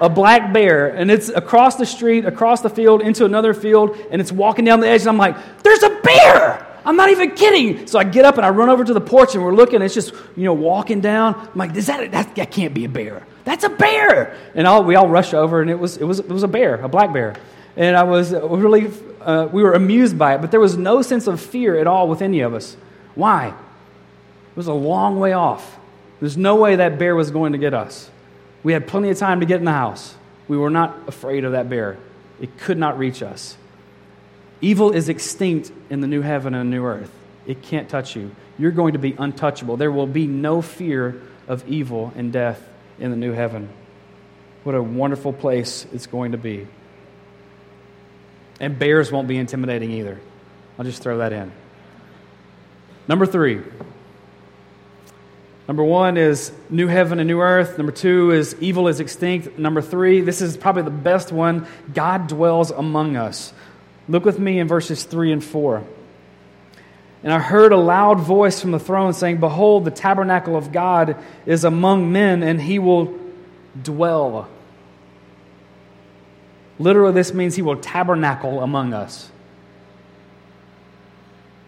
a 0.00 0.08
black 0.08 0.52
bear, 0.52 0.88
and 0.88 1.08
it's 1.08 1.28
across 1.28 1.76
the 1.76 1.86
street, 1.86 2.24
across 2.24 2.62
the 2.62 2.70
field, 2.70 3.02
into 3.02 3.24
another 3.24 3.54
field, 3.54 3.96
and 4.10 4.20
it's 4.20 4.32
walking 4.32 4.64
down 4.64 4.80
the 4.80 4.88
edge. 4.88 5.02
And 5.02 5.10
I'm 5.10 5.18
like, 5.18 5.36
There's 5.62 5.84
a 5.84 6.00
bear! 6.02 6.65
I'm 6.86 6.96
not 6.96 7.10
even 7.10 7.32
kidding. 7.32 7.88
So 7.88 7.98
I 7.98 8.04
get 8.04 8.24
up 8.24 8.36
and 8.36 8.46
I 8.46 8.50
run 8.50 8.68
over 8.68 8.84
to 8.84 8.94
the 8.94 9.00
porch, 9.00 9.34
and 9.34 9.42
we're 9.42 9.54
looking. 9.54 9.82
it's 9.82 9.92
just, 9.92 10.14
you 10.36 10.44
know, 10.44 10.54
walking 10.54 11.00
down. 11.00 11.34
I'm 11.34 11.58
like, 11.58 11.74
Is 11.74 11.88
that, 11.88 12.12
that, 12.12 12.36
that 12.36 12.50
can't 12.52 12.72
be 12.72 12.84
a 12.84 12.88
bear. 12.88 13.26
That's 13.44 13.64
a 13.64 13.68
bear. 13.68 14.36
And 14.54 14.68
all, 14.68 14.84
we 14.84 14.94
all 14.94 15.08
rushed 15.08 15.34
over, 15.34 15.60
and 15.60 15.68
it 15.68 15.78
was, 15.78 15.96
it, 15.96 16.04
was, 16.04 16.20
it 16.20 16.28
was 16.28 16.44
a 16.44 16.48
bear, 16.48 16.76
a 16.76 16.88
black 16.88 17.12
bear. 17.12 17.34
And 17.76 17.96
I 17.96 18.04
was 18.04 18.32
really, 18.32 18.90
uh, 19.20 19.48
we 19.52 19.64
were 19.64 19.72
amused 19.72 20.16
by 20.16 20.36
it, 20.36 20.40
but 20.40 20.52
there 20.52 20.60
was 20.60 20.76
no 20.76 21.02
sense 21.02 21.26
of 21.26 21.40
fear 21.40 21.78
at 21.78 21.88
all 21.88 22.08
with 22.08 22.22
any 22.22 22.40
of 22.40 22.54
us. 22.54 22.76
Why? 23.16 23.48
It 23.48 24.56
was 24.56 24.68
a 24.68 24.72
long 24.72 25.18
way 25.18 25.32
off. 25.32 25.78
There's 26.20 26.36
no 26.36 26.54
way 26.56 26.76
that 26.76 26.98
bear 26.98 27.16
was 27.16 27.30
going 27.30 27.52
to 27.52 27.58
get 27.58 27.74
us. 27.74 28.10
We 28.62 28.72
had 28.72 28.86
plenty 28.86 29.10
of 29.10 29.18
time 29.18 29.40
to 29.40 29.46
get 29.46 29.58
in 29.58 29.64
the 29.64 29.72
house. 29.72 30.14
We 30.48 30.56
were 30.56 30.70
not 30.70 30.96
afraid 31.08 31.44
of 31.44 31.52
that 31.52 31.68
bear, 31.68 31.98
it 32.40 32.56
could 32.58 32.78
not 32.78 32.96
reach 32.96 33.22
us. 33.22 33.56
Evil 34.60 34.92
is 34.92 35.08
extinct 35.08 35.70
in 35.90 36.00
the 36.00 36.06
new 36.06 36.22
heaven 36.22 36.54
and 36.54 36.70
new 36.70 36.84
earth. 36.84 37.10
It 37.46 37.62
can't 37.62 37.88
touch 37.88 38.16
you. 38.16 38.34
You're 38.58 38.70
going 38.72 38.94
to 38.94 38.98
be 38.98 39.14
untouchable. 39.18 39.76
There 39.76 39.92
will 39.92 40.06
be 40.06 40.26
no 40.26 40.62
fear 40.62 41.20
of 41.46 41.68
evil 41.68 42.12
and 42.16 42.32
death 42.32 42.66
in 42.98 43.10
the 43.10 43.16
new 43.16 43.32
heaven. 43.32 43.68
What 44.64 44.74
a 44.74 44.82
wonderful 44.82 45.32
place 45.32 45.86
it's 45.92 46.06
going 46.06 46.32
to 46.32 46.38
be. 46.38 46.66
And 48.58 48.78
bears 48.78 49.12
won't 49.12 49.28
be 49.28 49.36
intimidating 49.36 49.92
either. 49.92 50.18
I'll 50.78 50.84
just 50.84 51.02
throw 51.02 51.18
that 51.18 51.32
in. 51.32 51.52
Number 53.06 53.26
three. 53.26 53.60
Number 55.68 55.82
one 55.82 56.16
is 56.16 56.52
new 56.70 56.86
heaven 56.86 57.18
and 57.18 57.26
new 57.26 57.40
earth. 57.40 57.76
Number 57.76 57.92
two 57.92 58.30
is 58.30 58.56
evil 58.60 58.88
is 58.88 59.00
extinct. 59.00 59.58
Number 59.58 59.82
three, 59.82 60.20
this 60.20 60.40
is 60.40 60.56
probably 60.56 60.82
the 60.82 60.90
best 60.90 61.32
one 61.32 61.66
God 61.92 62.28
dwells 62.28 62.70
among 62.70 63.16
us. 63.16 63.52
Look 64.08 64.24
with 64.24 64.38
me 64.38 64.58
in 64.58 64.68
verses 64.68 65.04
three 65.04 65.32
and 65.32 65.42
four. 65.42 65.84
And 67.22 67.32
I 67.32 67.38
heard 67.38 67.72
a 67.72 67.76
loud 67.76 68.20
voice 68.20 68.60
from 68.60 68.70
the 68.70 68.78
throne 68.78 69.12
saying, 69.12 69.38
Behold, 69.38 69.84
the 69.84 69.90
tabernacle 69.90 70.56
of 70.56 70.70
God 70.70 71.16
is 71.44 71.64
among 71.64 72.12
men, 72.12 72.42
and 72.42 72.60
he 72.60 72.78
will 72.78 73.18
dwell. 73.82 74.48
Literally, 76.78 77.14
this 77.14 77.32
means 77.32 77.56
he 77.56 77.62
will 77.62 77.76
tabernacle 77.76 78.62
among 78.62 78.92
us. 78.92 79.30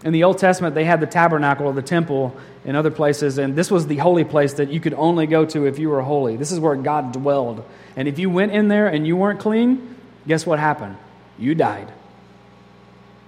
In 0.04 0.12
the 0.12 0.24
Old 0.24 0.38
Testament, 0.38 0.76
they 0.76 0.84
had 0.84 1.00
the 1.00 1.06
tabernacle 1.06 1.66
or 1.66 1.72
the 1.72 1.82
temple 1.82 2.36
in 2.64 2.76
other 2.76 2.90
places, 2.90 3.38
and 3.38 3.56
this 3.56 3.68
was 3.68 3.88
the 3.88 3.96
holy 3.96 4.24
place 4.24 4.54
that 4.54 4.70
you 4.70 4.78
could 4.78 4.94
only 4.94 5.26
go 5.26 5.44
to 5.46 5.66
if 5.66 5.80
you 5.80 5.88
were 5.88 6.02
holy. 6.02 6.36
This 6.36 6.52
is 6.52 6.60
where 6.60 6.76
God 6.76 7.12
dwelled. 7.12 7.64
And 7.96 8.06
if 8.06 8.20
you 8.20 8.30
went 8.30 8.52
in 8.52 8.68
there 8.68 8.86
and 8.86 9.06
you 9.06 9.16
weren't 9.16 9.40
clean, 9.40 9.96
guess 10.26 10.46
what 10.46 10.60
happened? 10.60 10.96
You 11.36 11.56
died. 11.56 11.92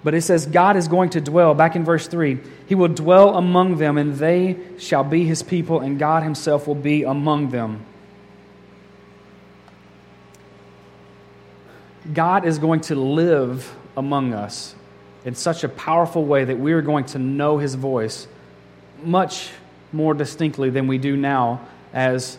But 0.02 0.14
it 0.14 0.22
says 0.22 0.46
God 0.46 0.76
is 0.76 0.88
going 0.88 1.10
to 1.10 1.20
dwell, 1.20 1.54
back 1.54 1.76
in 1.76 1.84
verse 1.84 2.06
3, 2.06 2.38
He 2.66 2.74
will 2.74 2.88
dwell 2.88 3.36
among 3.36 3.76
them, 3.76 3.98
and 3.98 4.16
they 4.16 4.56
shall 4.78 5.04
be 5.04 5.24
His 5.24 5.42
people, 5.42 5.80
and 5.80 5.98
God 5.98 6.22
Himself 6.22 6.66
will 6.66 6.74
be 6.74 7.02
among 7.02 7.50
them. 7.50 7.84
God 12.14 12.46
is 12.46 12.58
going 12.58 12.80
to 12.82 12.94
live 12.94 13.74
among 13.96 14.32
us 14.32 14.74
in 15.24 15.34
such 15.34 15.64
a 15.64 15.68
powerful 15.68 16.24
way 16.24 16.44
that 16.44 16.58
we 16.58 16.72
are 16.72 16.82
going 16.82 17.04
to 17.06 17.18
know 17.18 17.58
His 17.58 17.74
voice 17.74 18.26
much 19.02 19.50
more 19.92 20.14
distinctly 20.14 20.70
than 20.70 20.86
we 20.86 20.96
do 20.96 21.16
now 21.16 21.60
as 21.92 22.38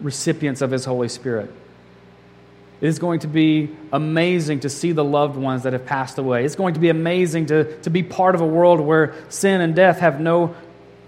recipients 0.00 0.60
of 0.60 0.70
His 0.70 0.84
Holy 0.84 1.08
Spirit. 1.08 1.50
It 2.80 2.88
is 2.88 2.98
going 2.98 3.20
to 3.20 3.28
be 3.28 3.70
amazing 3.92 4.60
to 4.60 4.68
see 4.68 4.92
the 4.92 5.04
loved 5.04 5.36
ones 5.36 5.62
that 5.62 5.72
have 5.72 5.86
passed 5.86 6.18
away. 6.18 6.44
It's 6.44 6.56
going 6.56 6.74
to 6.74 6.80
be 6.80 6.88
amazing 6.88 7.46
to, 7.46 7.78
to 7.82 7.90
be 7.90 8.02
part 8.02 8.34
of 8.34 8.40
a 8.40 8.46
world 8.46 8.80
where 8.80 9.14
sin 9.28 9.60
and 9.60 9.74
death 9.74 10.00
have 10.00 10.20
no 10.20 10.54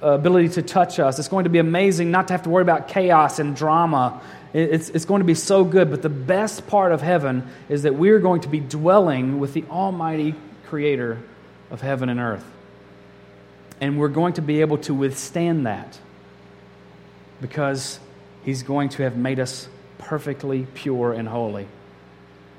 uh, 0.03 0.11
ability 0.11 0.51
to 0.51 0.63
touch 0.63 0.99
us. 0.99 1.19
It's 1.19 1.29
going 1.29 1.45
to 1.45 1.51
be 1.51 1.59
amazing 1.59 2.11
not 2.11 2.29
to 2.29 2.35
have 2.35 2.45
to 2.45 2.51
worry 2.51 2.63
about 2.63 2.89
chaos 2.89 3.39
and 3.39 3.57
drama. 3.57 4.21
It's, 4.53 4.89
it's 4.91 5.05
going 5.05 5.21
to 5.21 5.27
be 5.27 5.35
so 5.35 5.65
good. 5.65 5.91
But 5.91 6.03
the 6.03 6.09
best 6.09 6.67
part 6.67 6.93
of 6.93 7.03
heaven 7.03 7.49
is 7.69 7.83
that 7.83 7.95
we're 7.95 8.21
going 8.21 8.43
to 8.43 8.49
be 8.49 8.61
dwelling 8.61 9.41
with 9.41 9.53
the 9.53 9.65
Almighty 9.71 10.35
Creator 10.67 11.19
of 11.71 11.81
heaven 11.81 12.09
and 12.09 12.21
earth. 12.21 12.45
And 13.81 13.99
we're 13.99 14.09
going 14.09 14.35
to 14.35 14.43
be 14.43 14.61
able 14.61 14.79
to 14.79 14.95
withstand 14.95 15.67
that 15.67 15.99
because 17.41 17.99
He's 18.45 18.63
going 18.63 18.91
to 18.91 19.03
have 19.03 19.17
made 19.17 19.41
us 19.41 19.69
perfectly 19.99 20.67
pure 20.75 21.13
and 21.13 21.29
holy. 21.29 21.67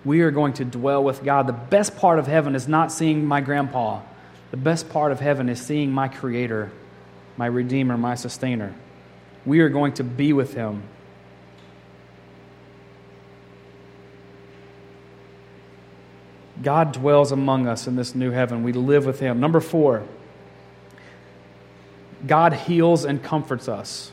We 0.05 0.21
are 0.21 0.31
going 0.31 0.53
to 0.53 0.65
dwell 0.65 1.03
with 1.03 1.23
God. 1.23 1.47
The 1.47 1.53
best 1.53 1.97
part 1.97 2.19
of 2.19 2.27
heaven 2.27 2.55
is 2.55 2.67
not 2.67 2.91
seeing 2.91 3.25
my 3.25 3.41
grandpa. 3.41 4.01
The 4.51 4.57
best 4.57 4.89
part 4.89 5.11
of 5.11 5.19
heaven 5.19 5.49
is 5.49 5.61
seeing 5.61 5.91
my 5.91 6.07
Creator, 6.07 6.71
my 7.35 7.47
Redeemer, 7.47 7.97
my 7.97 8.15
Sustainer. 8.15 8.73
We 9.45 9.59
are 9.59 9.69
going 9.69 9.93
to 9.93 10.03
be 10.03 10.33
with 10.33 10.53
Him. 10.53 10.83
God 16.63 16.91
dwells 16.93 17.31
among 17.31 17.67
us 17.67 17.87
in 17.87 17.95
this 17.95 18.15
new 18.15 18.31
heaven. 18.31 18.63
We 18.63 18.73
live 18.73 19.05
with 19.05 19.19
Him. 19.19 19.39
Number 19.39 19.59
four, 19.59 20.03
God 22.25 22.53
heals 22.53 23.05
and 23.05 23.21
comforts 23.21 23.67
us. 23.67 24.11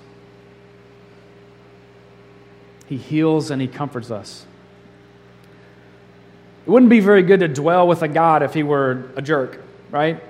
He 2.87 2.97
heals 2.97 3.51
and 3.51 3.61
He 3.61 3.69
comforts 3.69 4.11
us. 4.11 4.47
It 6.67 6.71
wouldn't 6.71 6.91
be 6.91 7.01
very 7.01 7.23
good 7.23 7.41
to 7.41 7.49
dwell 7.49 7.87
with 7.87 8.03
a 8.03 8.09
God 8.09 8.43
if 8.43 8.55
He 8.55 8.63
were 8.63 9.11
a 9.17 9.23
jerk, 9.23 9.61
right? 9.91 10.23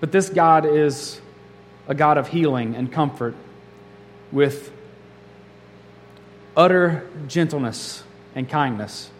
But 0.00 0.12
this 0.12 0.28
God 0.28 0.66
is 0.66 1.20
a 1.88 1.94
God 1.94 2.18
of 2.18 2.28
healing 2.28 2.74
and 2.74 2.92
comfort 2.92 3.34
with 4.30 4.72
utter 6.56 7.08
gentleness 7.28 8.02
and 8.34 8.48
kindness. 8.48 9.10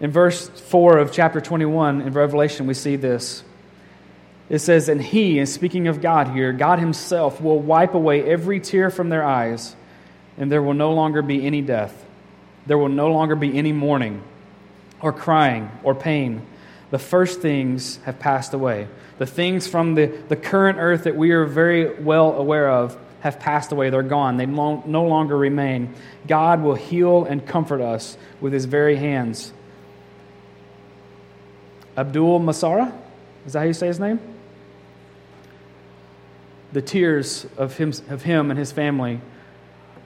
In 0.00 0.10
verse 0.10 0.48
4 0.48 0.98
of 0.98 1.12
chapter 1.12 1.40
21 1.40 2.02
in 2.02 2.12
Revelation, 2.12 2.66
we 2.66 2.74
see 2.74 2.96
this. 2.96 3.42
It 4.48 4.60
says, 4.60 4.88
And 4.88 5.02
he, 5.02 5.38
and 5.38 5.48
speaking 5.48 5.88
of 5.88 6.00
God 6.00 6.28
here, 6.28 6.52
God 6.52 6.78
himself 6.78 7.40
will 7.40 7.58
wipe 7.58 7.94
away 7.94 8.24
every 8.24 8.60
tear 8.60 8.90
from 8.90 9.08
their 9.08 9.24
eyes, 9.24 9.76
and 10.38 10.50
there 10.50 10.62
will 10.62 10.74
no 10.74 10.92
longer 10.92 11.22
be 11.22 11.46
any 11.46 11.60
death. 11.60 12.04
There 12.66 12.78
will 12.78 12.88
no 12.88 13.10
longer 13.12 13.36
be 13.36 13.56
any 13.56 13.72
mourning, 13.72 14.22
or 15.00 15.12
crying, 15.12 15.70
or 15.82 15.94
pain. 15.94 16.42
The 16.90 16.98
first 16.98 17.40
things 17.40 17.96
have 18.04 18.18
passed 18.18 18.54
away. 18.54 18.88
The 19.18 19.26
things 19.26 19.66
from 19.66 19.94
the, 19.94 20.06
the 20.06 20.36
current 20.36 20.78
earth 20.78 21.04
that 21.04 21.16
we 21.16 21.32
are 21.32 21.44
very 21.44 22.00
well 22.00 22.32
aware 22.32 22.70
of 22.70 22.96
have 23.20 23.40
passed 23.40 23.72
away. 23.72 23.90
They're 23.90 24.02
gone. 24.02 24.36
They 24.36 24.46
no 24.46 25.04
longer 25.04 25.36
remain. 25.36 25.94
God 26.26 26.62
will 26.62 26.76
heal 26.76 27.24
and 27.24 27.44
comfort 27.44 27.80
us 27.80 28.16
with 28.40 28.52
his 28.52 28.64
very 28.64 28.96
hands. 28.96 29.52
Abdul 31.96 32.40
Masara? 32.40 32.92
Is 33.44 33.54
that 33.54 33.58
how 33.58 33.64
you 33.64 33.72
say 33.72 33.88
his 33.88 33.98
name? 33.98 34.20
The 36.72 36.82
tears 36.82 37.46
of 37.56 37.76
him, 37.76 37.92
of 38.08 38.22
him 38.22 38.50
and 38.50 38.58
his 38.58 38.72
family 38.72 39.20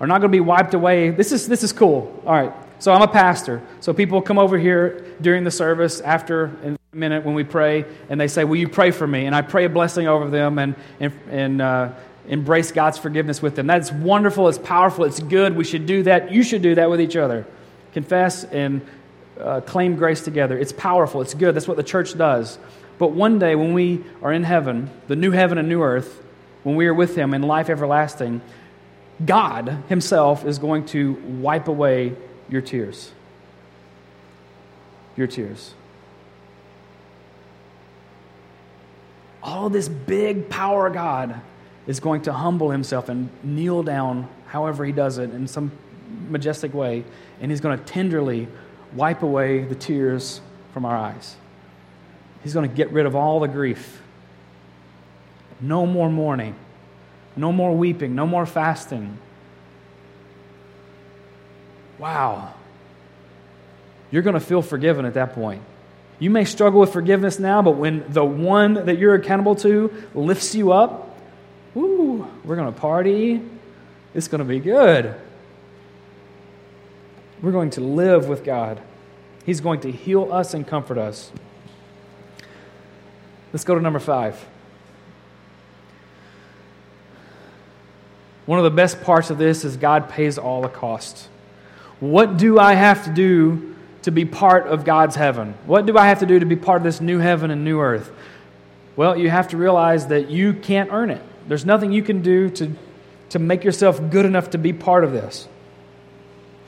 are 0.00 0.06
not 0.06 0.20
going 0.20 0.30
to 0.30 0.36
be 0.36 0.40
wiped 0.40 0.74
away. 0.74 1.10
This 1.10 1.32
is, 1.32 1.48
this 1.48 1.62
is 1.62 1.72
cool. 1.72 2.22
All 2.26 2.32
right. 2.32 2.52
So 2.78 2.92
I'm 2.92 3.02
a 3.02 3.08
pastor. 3.08 3.62
So 3.80 3.94
people 3.94 4.20
come 4.20 4.38
over 4.38 4.58
here 4.58 5.06
during 5.20 5.44
the 5.44 5.50
service 5.52 6.00
after 6.00 6.46
in 6.64 6.76
a 6.92 6.96
minute 6.96 7.24
when 7.24 7.36
we 7.36 7.44
pray, 7.44 7.84
and 8.08 8.20
they 8.20 8.26
say, 8.26 8.42
Will 8.42 8.56
you 8.56 8.68
pray 8.68 8.90
for 8.90 9.06
me? 9.06 9.26
And 9.26 9.36
I 9.36 9.42
pray 9.42 9.64
a 9.64 9.68
blessing 9.68 10.08
over 10.08 10.28
them 10.28 10.58
and, 10.58 10.74
and, 10.98 11.12
and 11.30 11.62
uh, 11.62 11.92
embrace 12.26 12.72
God's 12.72 12.98
forgiveness 12.98 13.40
with 13.40 13.54
them. 13.54 13.68
That's 13.68 13.92
wonderful. 13.92 14.48
It's 14.48 14.58
powerful. 14.58 15.04
It's 15.04 15.20
good. 15.20 15.56
We 15.56 15.62
should 15.62 15.86
do 15.86 16.02
that. 16.02 16.32
You 16.32 16.42
should 16.42 16.62
do 16.62 16.74
that 16.74 16.90
with 16.90 17.00
each 17.00 17.14
other. 17.14 17.46
Confess 17.92 18.42
and 18.42 18.84
uh, 19.40 19.60
claim 19.60 19.94
grace 19.94 20.22
together. 20.22 20.58
It's 20.58 20.72
powerful. 20.72 21.22
It's 21.22 21.34
good. 21.34 21.54
That's 21.54 21.68
what 21.68 21.76
the 21.76 21.84
church 21.84 22.18
does. 22.18 22.58
But 22.98 23.12
one 23.12 23.38
day 23.38 23.54
when 23.54 23.74
we 23.74 24.04
are 24.22 24.32
in 24.32 24.42
heaven, 24.42 24.90
the 25.06 25.16
new 25.16 25.30
heaven 25.30 25.58
and 25.58 25.68
new 25.68 25.82
earth, 25.82 26.22
when 26.62 26.76
we 26.76 26.86
are 26.86 26.94
with 26.94 27.16
Him 27.16 27.34
in 27.34 27.42
life 27.42 27.68
everlasting, 27.68 28.40
God 29.24 29.82
Himself 29.88 30.44
is 30.44 30.58
going 30.58 30.86
to 30.86 31.14
wipe 31.40 31.68
away 31.68 32.14
your 32.48 32.60
tears. 32.60 33.12
Your 35.16 35.26
tears. 35.26 35.74
All 39.42 39.68
this 39.68 39.88
big 39.88 40.48
power 40.48 40.86
of 40.86 40.94
God 40.94 41.40
is 41.86 41.98
going 41.98 42.22
to 42.22 42.32
humble 42.32 42.70
Himself 42.70 43.08
and 43.08 43.28
kneel 43.42 43.82
down, 43.82 44.28
however 44.46 44.84
He 44.84 44.92
does 44.92 45.18
it, 45.18 45.30
in 45.30 45.48
some 45.48 45.72
majestic 46.28 46.72
way, 46.72 47.04
and 47.40 47.50
He's 47.50 47.60
going 47.60 47.78
to 47.78 47.84
tenderly 47.84 48.46
wipe 48.94 49.22
away 49.22 49.64
the 49.64 49.74
tears 49.74 50.40
from 50.72 50.84
our 50.84 50.96
eyes. 50.96 51.36
He's 52.42 52.54
going 52.54 52.68
to 52.68 52.74
get 52.74 52.90
rid 52.92 53.06
of 53.06 53.16
all 53.16 53.40
the 53.40 53.48
grief 53.48 54.01
no 55.62 55.86
more 55.86 56.10
mourning, 56.10 56.54
no 57.36 57.52
more 57.52 57.74
weeping, 57.74 58.14
no 58.14 58.26
more 58.26 58.44
fasting. 58.44 59.16
Wow. 61.98 62.52
You're 64.10 64.22
going 64.22 64.34
to 64.34 64.40
feel 64.40 64.60
forgiven 64.60 65.06
at 65.06 65.14
that 65.14 65.34
point. 65.34 65.62
You 66.18 66.30
may 66.30 66.44
struggle 66.44 66.80
with 66.80 66.92
forgiveness 66.92 67.38
now, 67.38 67.62
but 67.62 67.72
when 67.72 68.04
the 68.12 68.24
one 68.24 68.74
that 68.74 68.98
you're 68.98 69.14
accountable 69.14 69.54
to 69.56 69.92
lifts 70.14 70.54
you 70.54 70.72
up, 70.72 71.16
woo, 71.74 72.28
we're 72.44 72.56
going 72.56 72.72
to 72.72 72.80
party. 72.80 73.40
It's 74.14 74.28
going 74.28 74.40
to 74.40 74.44
be 74.44 74.60
good. 74.60 75.14
We're 77.40 77.52
going 77.52 77.70
to 77.70 77.80
live 77.80 78.28
with 78.28 78.44
God. 78.44 78.80
He's 79.44 79.60
going 79.60 79.80
to 79.80 79.90
heal 79.90 80.32
us 80.32 80.54
and 80.54 80.66
comfort 80.66 80.98
us. 80.98 81.32
Let's 83.52 83.64
go 83.64 83.74
to 83.74 83.80
number 83.80 83.98
five. 83.98 84.44
One 88.46 88.58
of 88.58 88.64
the 88.64 88.70
best 88.70 89.02
parts 89.02 89.30
of 89.30 89.38
this 89.38 89.64
is 89.64 89.76
God 89.76 90.08
pays 90.08 90.38
all 90.38 90.62
the 90.62 90.68
costs. 90.68 91.28
What 92.00 92.36
do 92.36 92.58
I 92.58 92.74
have 92.74 93.04
to 93.04 93.10
do 93.10 93.76
to 94.02 94.10
be 94.10 94.24
part 94.24 94.66
of 94.66 94.84
God's 94.84 95.14
heaven? 95.14 95.54
What 95.66 95.86
do 95.86 95.96
I 95.96 96.08
have 96.08 96.18
to 96.20 96.26
do 96.26 96.40
to 96.40 96.46
be 96.46 96.56
part 96.56 96.78
of 96.78 96.84
this 96.84 97.00
new 97.00 97.18
heaven 97.18 97.50
and 97.50 97.64
new 97.64 97.80
earth? 97.80 98.10
Well, 98.96 99.16
you 99.16 99.30
have 99.30 99.48
to 99.48 99.56
realize 99.56 100.08
that 100.08 100.28
you 100.28 100.52
can't 100.52 100.90
earn 100.92 101.10
it. 101.10 101.22
There's 101.46 101.64
nothing 101.64 101.92
you 101.92 102.02
can 102.02 102.22
do 102.22 102.50
to, 102.50 102.72
to 103.30 103.38
make 103.38 103.64
yourself 103.64 104.00
good 104.10 104.26
enough 104.26 104.50
to 104.50 104.58
be 104.58 104.72
part 104.72 105.04
of 105.04 105.12
this. 105.12 105.48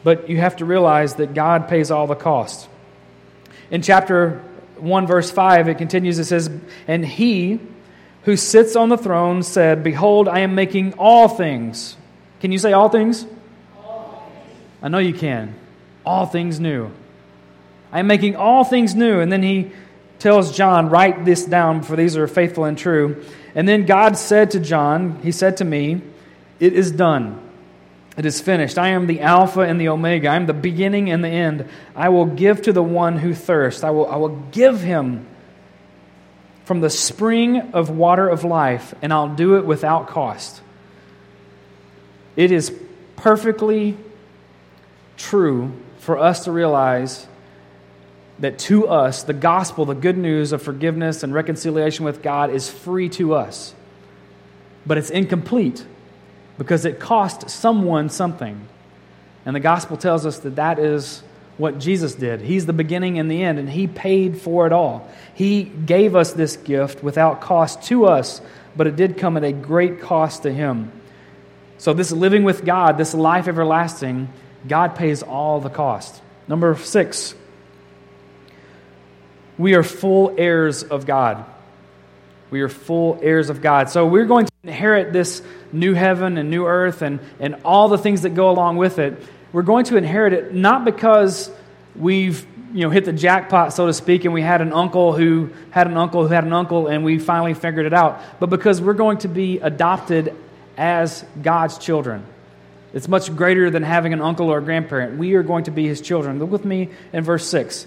But 0.04 0.28
you 0.28 0.38
have 0.38 0.56
to 0.56 0.64
realize 0.64 1.14
that 1.14 1.34
God 1.34 1.68
pays 1.68 1.90
all 1.90 2.06
the 2.06 2.14
costs. 2.14 2.68
In 3.70 3.82
chapter 3.82 4.42
1, 4.78 5.06
verse 5.06 5.30
5, 5.30 5.68
it 5.68 5.78
continues, 5.78 6.18
it 6.18 6.26
says, 6.26 6.50
And 6.86 7.04
he 7.04 7.58
who 8.24 8.36
sits 8.36 8.74
on 8.74 8.88
the 8.88 8.98
throne 8.98 9.42
said, 9.42 9.84
Behold, 9.84 10.28
I 10.28 10.40
am 10.40 10.54
making 10.54 10.94
all 10.94 11.28
things. 11.28 11.96
Can 12.40 12.52
you 12.52 12.58
say 12.58 12.72
all 12.72 12.88
things? 12.88 13.26
All 13.76 14.30
things. 14.44 14.58
I 14.82 14.88
know 14.88 14.98
you 14.98 15.14
can. 15.14 15.54
All 16.04 16.26
things 16.26 16.58
new. 16.58 16.90
I 17.92 18.00
am 18.00 18.06
making 18.06 18.36
all 18.36 18.64
things 18.64 18.94
new. 18.94 19.20
And 19.20 19.30
then 19.30 19.42
he 19.42 19.70
tells 20.18 20.56
John, 20.56 20.88
Write 20.88 21.24
this 21.24 21.44
down, 21.44 21.82
for 21.82 21.96
these 21.96 22.16
are 22.16 22.26
faithful 22.26 22.64
and 22.64 22.78
true. 22.78 23.24
And 23.54 23.68
then 23.68 23.84
God 23.84 24.16
said 24.16 24.52
to 24.52 24.60
John, 24.60 25.20
He 25.22 25.30
said 25.30 25.58
to 25.58 25.64
me, 25.64 26.00
It 26.60 26.72
is 26.72 26.90
done. 26.90 27.40
It 28.16 28.24
is 28.24 28.40
finished. 28.40 28.78
I 28.78 28.88
am 28.88 29.06
the 29.06 29.20
Alpha 29.20 29.60
and 29.60 29.80
the 29.80 29.88
Omega. 29.88 30.28
I 30.28 30.36
am 30.36 30.46
the 30.46 30.54
beginning 30.54 31.10
and 31.10 31.22
the 31.22 31.28
end. 31.28 31.68
I 31.96 32.08
will 32.08 32.26
give 32.26 32.62
to 32.62 32.72
the 32.72 32.82
one 32.82 33.18
who 33.18 33.34
thirsts. 33.34 33.84
I 33.84 33.90
will, 33.90 34.06
I 34.06 34.16
will 34.16 34.36
give 34.50 34.80
him 34.80 35.26
from 36.64 36.80
the 36.80 36.90
spring 36.90 37.72
of 37.72 37.90
water 37.90 38.28
of 38.28 38.44
life, 38.44 38.94
and 39.02 39.12
I'll 39.12 39.34
do 39.34 39.56
it 39.56 39.66
without 39.66 40.08
cost. 40.08 40.62
It 42.36 42.50
is 42.50 42.72
perfectly 43.16 43.96
true 45.16 45.72
for 45.98 46.18
us 46.18 46.44
to 46.44 46.52
realize 46.52 47.26
that 48.38 48.58
to 48.58 48.88
us, 48.88 49.22
the 49.22 49.32
gospel, 49.32 49.84
the 49.84 49.94
good 49.94 50.18
news 50.18 50.52
of 50.52 50.60
forgiveness 50.60 51.22
and 51.22 51.32
reconciliation 51.32 52.04
with 52.04 52.22
God, 52.22 52.50
is 52.50 52.68
free 52.68 53.08
to 53.10 53.34
us. 53.34 53.74
But 54.84 54.98
it's 54.98 55.10
incomplete 55.10 55.84
because 56.58 56.84
it 56.84 56.98
cost 56.98 57.48
someone 57.48 58.08
something. 58.08 58.66
And 59.46 59.54
the 59.54 59.60
gospel 59.60 59.96
tells 59.96 60.26
us 60.26 60.38
that 60.40 60.56
that 60.56 60.78
is 60.78 61.22
what 61.56 61.78
Jesus 61.78 62.14
did. 62.14 62.40
He's 62.40 62.66
the 62.66 62.72
beginning 62.72 63.18
and 63.18 63.30
the 63.30 63.42
end, 63.42 63.58
and 63.58 63.68
He 63.68 63.86
paid 63.86 64.40
for 64.40 64.66
it 64.66 64.72
all. 64.72 65.08
He 65.34 65.64
gave 65.64 66.16
us 66.16 66.32
this 66.32 66.56
gift 66.56 67.02
without 67.02 67.40
cost 67.40 67.82
to 67.84 68.06
us, 68.06 68.40
but 68.76 68.86
it 68.86 68.96
did 68.96 69.18
come 69.18 69.36
at 69.36 69.44
a 69.44 69.52
great 69.52 70.00
cost 70.00 70.42
to 70.42 70.52
Him. 70.52 70.90
So, 71.78 71.92
this 71.92 72.12
living 72.12 72.44
with 72.44 72.64
God, 72.64 72.98
this 72.98 73.14
life 73.14 73.46
everlasting, 73.46 74.28
God 74.66 74.96
pays 74.96 75.22
all 75.22 75.60
the 75.60 75.70
cost. 75.70 76.20
Number 76.48 76.76
six, 76.76 77.34
we 79.58 79.74
are 79.74 79.82
full 79.82 80.34
heirs 80.36 80.82
of 80.82 81.06
God. 81.06 81.44
We 82.50 82.62
are 82.62 82.68
full 82.68 83.18
heirs 83.22 83.50
of 83.50 83.60
God. 83.60 83.90
So, 83.90 84.06
we're 84.06 84.26
going 84.26 84.46
to 84.46 84.52
inherit 84.62 85.12
this 85.12 85.42
new 85.72 85.94
heaven 85.94 86.38
and 86.38 86.50
new 86.50 86.66
earth 86.66 87.02
and, 87.02 87.20
and 87.38 87.56
all 87.64 87.88
the 87.88 87.98
things 87.98 88.22
that 88.22 88.30
go 88.30 88.50
along 88.50 88.76
with 88.76 88.98
it, 88.98 89.22
we're 89.54 89.62
going 89.62 89.84
to 89.84 89.96
inherit 89.96 90.32
it 90.32 90.52
not 90.52 90.84
because 90.84 91.48
we've 91.94 92.44
you 92.72 92.80
know 92.80 92.90
hit 92.90 93.04
the 93.04 93.12
jackpot 93.12 93.72
so 93.72 93.86
to 93.86 93.94
speak 93.94 94.24
and 94.24 94.34
we 94.34 94.42
had 94.42 94.60
an 94.60 94.72
uncle 94.72 95.12
who 95.12 95.48
had 95.70 95.86
an 95.86 95.96
uncle 95.96 96.26
who 96.26 96.34
had 96.34 96.42
an 96.42 96.52
uncle 96.52 96.88
and 96.88 97.04
we 97.04 97.20
finally 97.20 97.54
figured 97.54 97.86
it 97.86 97.92
out 97.92 98.20
but 98.40 98.50
because 98.50 98.80
we're 98.80 98.94
going 98.94 99.16
to 99.16 99.28
be 99.28 99.60
adopted 99.60 100.34
as 100.76 101.24
god's 101.40 101.78
children. 101.78 102.26
It's 102.92 103.08
much 103.08 103.34
greater 103.34 103.70
than 103.70 103.82
having 103.82 104.12
an 104.12 104.20
uncle 104.20 104.50
or 104.50 104.58
a 104.58 104.62
grandparent. 104.62 105.18
We 105.18 105.34
are 105.34 105.42
going 105.42 105.64
to 105.64 105.72
be 105.72 105.86
his 105.86 106.00
children. 106.00 106.38
Look 106.38 106.50
with 106.50 106.64
me 106.64 106.90
in 107.12 107.22
verse 107.22 107.46
6 107.46 107.86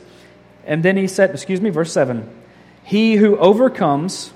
and 0.65 0.83
then 0.83 0.95
he 0.95 1.07
said 1.07 1.31
excuse 1.31 1.59
me 1.59 1.69
verse 1.69 1.91
7 1.91 2.29
he 2.83 3.17
who 3.17 3.35
overcomes 3.35 4.31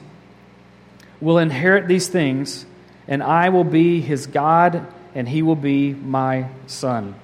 will 1.22 1.38
inherit 1.38 1.88
these 1.88 2.10
things 2.10 2.66
and 3.08 3.24
I 3.24 3.50
will 3.50 3.64
be 3.64 4.02
his 4.02 4.28
God, 4.28 4.86
and 5.14 5.28
he 5.28 5.42
will 5.42 5.56
be 5.56 5.94
my 5.94 6.50
son. 6.68 7.16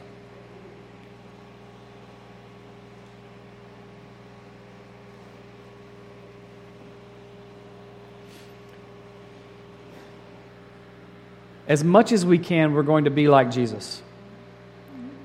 As 11.67 11.83
much 11.83 12.13
as 12.13 12.25
we 12.25 12.37
can, 12.37 12.73
we're 12.73 12.83
going 12.83 13.03
to 13.05 13.11
be 13.11 13.27
like 13.27 13.51
Jesus. 13.51 14.01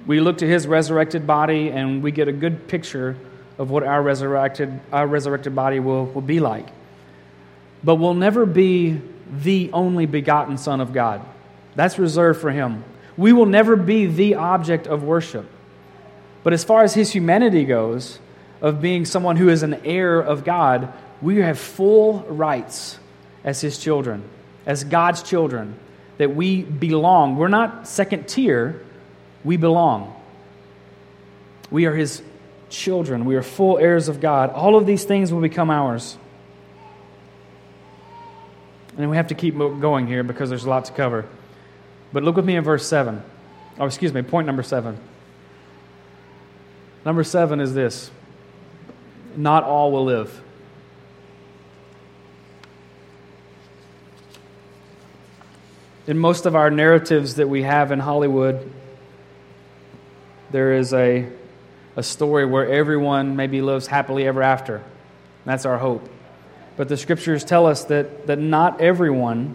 We 0.06 0.20
look 0.20 0.38
to 0.38 0.46
his 0.46 0.66
resurrected 0.66 1.24
body 1.24 1.70
and 1.70 2.02
we 2.02 2.10
get 2.10 2.26
a 2.26 2.32
good 2.32 2.66
picture 2.66 3.16
of 3.58 3.70
what 3.70 3.84
our 3.84 4.02
resurrected, 4.02 4.80
our 4.92 5.06
resurrected 5.06 5.54
body 5.54 5.78
will, 5.78 6.06
will 6.06 6.20
be 6.20 6.40
like. 6.40 6.66
But 7.84 7.96
we'll 7.96 8.14
never 8.14 8.44
be 8.44 9.00
the 9.30 9.70
only 9.72 10.06
begotten 10.06 10.58
Son 10.58 10.80
of 10.80 10.92
God. 10.92 11.24
That's 11.74 11.98
reserved 11.98 12.40
for 12.40 12.50
him. 12.50 12.84
We 13.16 13.32
will 13.32 13.46
never 13.46 13.76
be 13.76 14.06
the 14.06 14.36
object 14.36 14.86
of 14.86 15.02
worship. 15.02 15.46
But 16.42 16.52
as 16.52 16.64
far 16.64 16.82
as 16.82 16.94
his 16.94 17.10
humanity 17.12 17.64
goes, 17.64 18.18
of 18.62 18.80
being 18.80 19.04
someone 19.04 19.36
who 19.36 19.48
is 19.48 19.64
an 19.64 19.74
heir 19.84 20.20
of 20.20 20.44
God, 20.44 20.92
we 21.20 21.38
have 21.38 21.58
full 21.58 22.20
rights 22.28 22.98
as 23.44 23.60
his 23.60 23.76
children, 23.76 24.22
as 24.64 24.84
God's 24.84 25.22
children, 25.22 25.74
that 26.18 26.34
we 26.34 26.62
belong. 26.62 27.36
We're 27.36 27.48
not 27.48 27.88
second 27.88 28.28
tier, 28.28 28.80
we 29.42 29.56
belong. 29.56 30.14
We 31.72 31.86
are 31.86 31.94
his 31.94 32.22
children, 32.70 33.24
we 33.24 33.34
are 33.34 33.42
full 33.42 33.78
heirs 33.78 34.08
of 34.08 34.20
God. 34.20 34.50
All 34.50 34.76
of 34.76 34.86
these 34.86 35.04
things 35.04 35.32
will 35.32 35.40
become 35.40 35.68
ours. 35.68 36.16
And 38.96 39.10
we 39.10 39.16
have 39.16 39.28
to 39.28 39.34
keep 39.34 39.58
going 39.58 40.06
here 40.06 40.22
because 40.22 40.50
there's 40.50 40.64
a 40.64 40.70
lot 40.70 40.84
to 40.84 40.92
cover. 40.92 41.26
But 42.12 42.22
look 42.22 42.36
with 42.36 42.44
me 42.44 42.56
in 42.56 42.64
verse 42.64 42.86
7. 42.86 43.22
Oh, 43.78 43.86
excuse 43.86 44.12
me, 44.12 44.22
point 44.22 44.46
number 44.46 44.62
7. 44.62 44.98
Number 47.04 47.24
7 47.24 47.60
is 47.60 47.74
this 47.74 48.10
Not 49.36 49.64
all 49.64 49.92
will 49.92 50.04
live. 50.04 50.40
In 56.06 56.18
most 56.18 56.46
of 56.46 56.56
our 56.56 56.70
narratives 56.70 57.36
that 57.36 57.48
we 57.48 57.62
have 57.62 57.92
in 57.92 58.00
Hollywood, 58.00 58.70
there 60.50 60.74
is 60.74 60.92
a, 60.92 61.28
a 61.96 62.02
story 62.02 62.44
where 62.44 62.68
everyone 62.68 63.36
maybe 63.36 63.62
lives 63.62 63.86
happily 63.86 64.26
ever 64.26 64.42
after. 64.42 64.82
That's 65.44 65.64
our 65.64 65.78
hope. 65.78 66.08
But 66.76 66.88
the 66.88 66.96
scriptures 66.96 67.44
tell 67.44 67.66
us 67.66 67.84
that, 67.84 68.26
that 68.26 68.38
not 68.38 68.80
everyone 68.80 69.54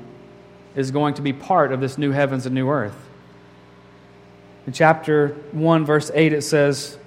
is 0.78 0.92
going 0.92 1.16
to 1.16 1.22
be 1.22 1.34
part 1.34 1.74
of 1.74 1.82
this 1.82 1.98
new 1.98 2.12
heavens 2.12 2.46
and 2.46 2.56
new 2.56 2.70
earth. 2.70 2.96
In 4.66 4.72
chapter 4.72 5.30
1, 5.52 5.86
verse 5.86 6.10
8, 6.14 6.32
it 6.32 6.44
says, 6.44 6.98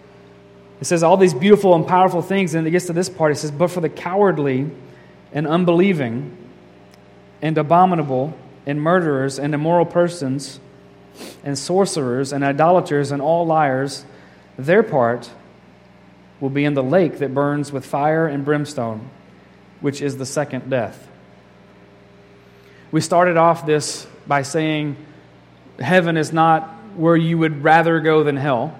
it 0.80 0.86
says 0.86 1.02
all 1.02 1.16
these 1.16 1.32
beautiful 1.32 1.74
and 1.74 1.86
powerful 1.86 2.20
things, 2.20 2.54
and 2.54 2.66
it 2.66 2.70
gets 2.70 2.86
to 2.86 2.92
this 2.92 3.08
part. 3.08 3.32
It 3.32 3.36
says, 3.36 3.50
But 3.50 3.70
for 3.70 3.80
the 3.80 3.88
cowardly 3.88 4.70
and 5.32 5.46
unbelieving 5.46 6.36
and 7.40 7.56
abominable 7.56 8.36
and 8.66 8.80
murderers 8.82 9.38
and 9.38 9.54
immoral 9.54 9.86
persons 9.86 10.60
and 11.42 11.58
sorcerers 11.58 12.32
and 12.32 12.44
idolaters 12.44 13.10
and 13.10 13.22
all 13.22 13.46
liars, 13.46 14.04
their 14.58 14.82
part 14.82 15.30
will 16.40 16.50
be 16.50 16.64
in 16.64 16.74
the 16.74 16.82
lake 16.82 17.18
that 17.18 17.32
burns 17.32 17.72
with 17.72 17.86
fire 17.86 18.26
and 18.26 18.44
brimstone 18.44 19.10
which 19.80 20.02
is 20.02 20.16
the 20.16 20.26
second 20.26 20.70
death. 20.70 21.08
We 22.92 23.00
started 23.00 23.36
off 23.36 23.66
this 23.66 24.06
by 24.26 24.42
saying 24.42 24.96
heaven 25.78 26.16
is 26.16 26.32
not 26.32 26.68
where 26.96 27.16
you 27.16 27.38
would 27.38 27.62
rather 27.62 28.00
go 28.00 28.24
than 28.24 28.36
hell. 28.36 28.78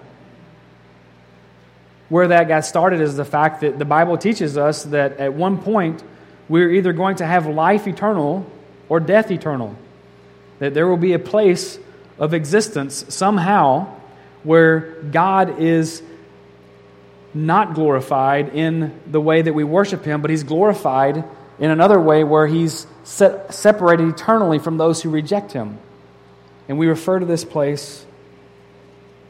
Where 2.09 2.27
that 2.29 2.49
got 2.49 2.65
started 2.65 3.01
is 3.01 3.17
the 3.17 3.25
fact 3.25 3.61
that 3.61 3.79
the 3.79 3.85
Bible 3.85 4.19
teaches 4.19 4.59
us 4.59 4.83
that 4.85 5.19
at 5.19 5.33
one 5.33 5.59
point 5.59 6.03
we're 6.49 6.71
either 6.71 6.93
going 6.93 7.17
to 7.17 7.27
have 7.27 7.47
life 7.47 7.87
eternal 7.87 8.45
or 8.89 8.99
death 8.99 9.31
eternal. 9.31 9.77
That 10.59 10.75
there 10.75 10.89
will 10.89 10.97
be 10.97 11.13
a 11.13 11.21
place 11.21 11.79
of 12.19 12.35
existence 12.35 13.05
somehow 13.09 13.95
where 14.43 15.01
God 15.03 15.61
is 15.61 16.03
not 17.33 17.75
glorified 17.75 18.57
in 18.57 19.01
the 19.07 19.21
way 19.21 19.41
that 19.41 19.53
we 19.53 19.63
worship 19.63 20.05
Him, 20.05 20.21
but 20.21 20.31
He's 20.31 20.43
glorified 20.43 21.23
in 21.61 21.71
another 21.71 22.01
way 22.01 22.25
where 22.25 22.47
He's 22.47 22.87
set, 23.05 23.55
separated 23.55 24.09
eternally 24.09 24.59
from 24.59 24.79
those 24.79 25.03
who 25.03 25.11
reject 25.11 25.53
Him. 25.53 25.79
And 26.69 26.79
we 26.79 26.87
refer 26.87 27.19
to 27.19 27.27
this 27.27 27.45
place 27.45 28.07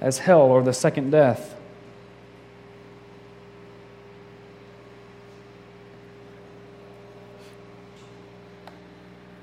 as 0.00 0.18
hell 0.18 0.42
or 0.42 0.62
the 0.62 0.72
second 0.72 1.10
death. 1.10 1.56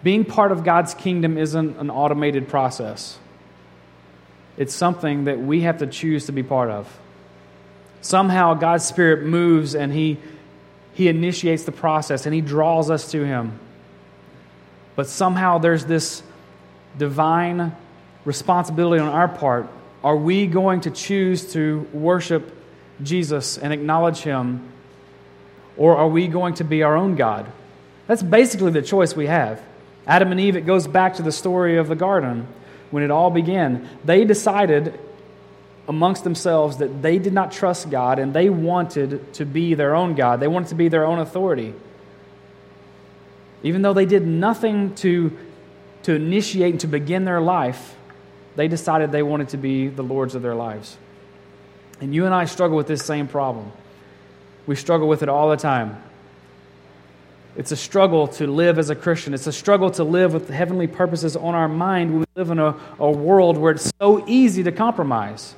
Being 0.03 0.23
part 0.23 0.53
of 0.53 0.63
God's 0.63 0.93
kingdom 0.93 1.37
isn't 1.37 1.77
an 1.77 1.89
automated 1.89 2.47
process. 2.47 3.19
It's 4.55 4.73
something 4.73 5.25
that 5.25 5.39
we 5.39 5.61
have 5.61 5.79
to 5.79 5.87
choose 5.87 6.27
to 6.27 6.31
be 6.31 6.43
part 6.43 6.69
of. 6.69 6.99
Somehow 7.99 8.53
God's 8.53 8.85
Spirit 8.85 9.25
moves 9.25 9.75
and 9.75 9.91
He, 9.91 10.17
he 10.97 11.09
initiates 11.09 11.63
the 11.63 11.71
process 11.71 12.25
and 12.25 12.33
He 12.33 12.41
draws 12.41 12.89
us 12.89 13.11
to 13.11 13.23
Him. 13.23 13.59
But 14.95 15.05
somehow 15.05 15.59
there's 15.59 15.85
this 15.85 16.23
divine 16.97 17.75
responsibility 18.25 18.99
on 18.99 19.07
our 19.07 19.27
part. 19.27 19.69
Are 20.03 20.15
we 20.15 20.47
going 20.47 20.81
to 20.81 20.89
choose 20.89 21.53
to 21.53 21.87
worship 21.93 22.51
Jesus 23.03 23.59
and 23.59 23.71
acknowledge 23.71 24.21
Him? 24.21 24.71
Or 25.77 25.95
are 25.97 26.07
we 26.07 26.27
going 26.27 26.55
to 26.55 26.63
be 26.63 26.81
our 26.81 26.97
own 26.97 27.13
God? 27.13 27.45
That's 28.07 28.23
basically 28.23 28.71
the 28.71 28.81
choice 28.81 29.15
we 29.15 29.27
have. 29.27 29.61
Adam 30.07 30.31
and 30.31 30.41
Eve, 30.41 30.55
it 30.55 30.61
goes 30.61 30.87
back 30.87 31.17
to 31.17 31.21
the 31.21 31.31
story 31.31 31.77
of 31.77 31.89
the 31.89 31.95
garden 31.95 32.47
when 32.89 33.03
it 33.03 33.11
all 33.11 33.29
began. 33.29 33.87
They 34.03 34.25
decided 34.25 34.99
amongst 35.87 36.23
themselves 36.23 36.77
that 36.77 37.01
they 37.01 37.17
did 37.17 37.33
not 37.33 37.51
trust 37.51 37.89
God 37.89 38.19
and 38.19 38.33
they 38.33 38.49
wanted 38.49 39.33
to 39.35 39.45
be 39.45 39.73
their 39.73 39.95
own 39.95 40.15
God. 40.15 40.39
They 40.39 40.47
wanted 40.47 40.69
to 40.69 40.75
be 40.75 40.89
their 40.89 41.05
own 41.05 41.19
authority. 41.19 41.73
Even 43.63 43.81
though 43.81 43.93
they 43.93 44.05
did 44.05 44.27
nothing 44.27 44.93
to, 44.95 45.35
to 46.03 46.13
initiate 46.13 46.73
and 46.73 46.81
to 46.81 46.87
begin 46.87 47.25
their 47.25 47.41
life, 47.41 47.95
they 48.55 48.67
decided 48.67 49.11
they 49.11 49.23
wanted 49.23 49.49
to 49.49 49.57
be 49.57 49.87
the 49.87 50.03
lords 50.03 50.35
of 50.35 50.41
their 50.41 50.55
lives. 50.55 50.97
And 52.01 52.13
you 52.13 52.25
and 52.25 52.33
I 52.33 52.45
struggle 52.45 52.77
with 52.77 52.87
this 52.87 53.03
same 53.03 53.27
problem. 53.27 53.71
We 54.65 54.75
struggle 54.75 55.07
with 55.07 55.23
it 55.23 55.29
all 55.29 55.49
the 55.49 55.57
time. 55.57 56.03
It's 57.55 57.71
a 57.71 57.75
struggle 57.75 58.27
to 58.27 58.45
live 58.45 58.77
as 58.77 58.91
a 58.91 58.95
Christian. 58.95 59.33
It's 59.33 59.47
a 59.47 59.51
struggle 59.51 59.89
to 59.91 60.03
live 60.03 60.33
with 60.33 60.49
heavenly 60.49 60.85
purposes 60.85 61.35
on 61.35 61.55
our 61.55 61.67
mind 61.67 62.11
when 62.11 62.19
we 62.19 62.25
live 62.35 62.51
in 62.51 62.59
a, 62.59 62.75
a 62.99 63.09
world 63.09 63.57
where 63.57 63.71
it's 63.71 63.91
so 63.99 64.23
easy 64.27 64.61
to 64.63 64.71
compromise. 64.71 65.55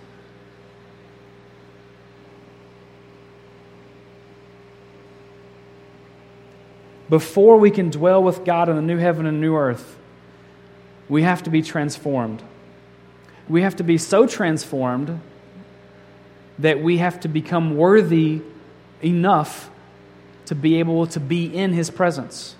Before 7.10 7.58
we 7.58 7.72
can 7.72 7.89
dwell 7.89 8.22
with 8.22 8.45
God 8.45 8.69
in 8.69 8.76
the 8.76 8.82
new 8.82 8.98
heaven 8.98 9.26
and 9.26 9.41
new 9.41 9.56
earth, 9.56 9.98
we 11.08 11.24
have 11.24 11.43
to 11.43 11.50
be 11.50 11.63
transformed. 11.63 12.43
We 13.48 13.63
have 13.63 13.78
to 13.78 13.84
be 13.84 13.98
so 13.98 14.28
transformed 14.28 15.19
that 16.60 16.84
we 16.84 16.98
have 17.00 17.19
to 17.22 17.28
become 17.28 17.78
worthy 17.78 18.41
enough 19.02 19.72
to 20.45 20.56
be 20.56 20.80
able 20.80 21.08
to 21.08 21.19
be 21.19 21.45
in 21.45 21.74
His 21.74 21.89
presence. 21.89 22.56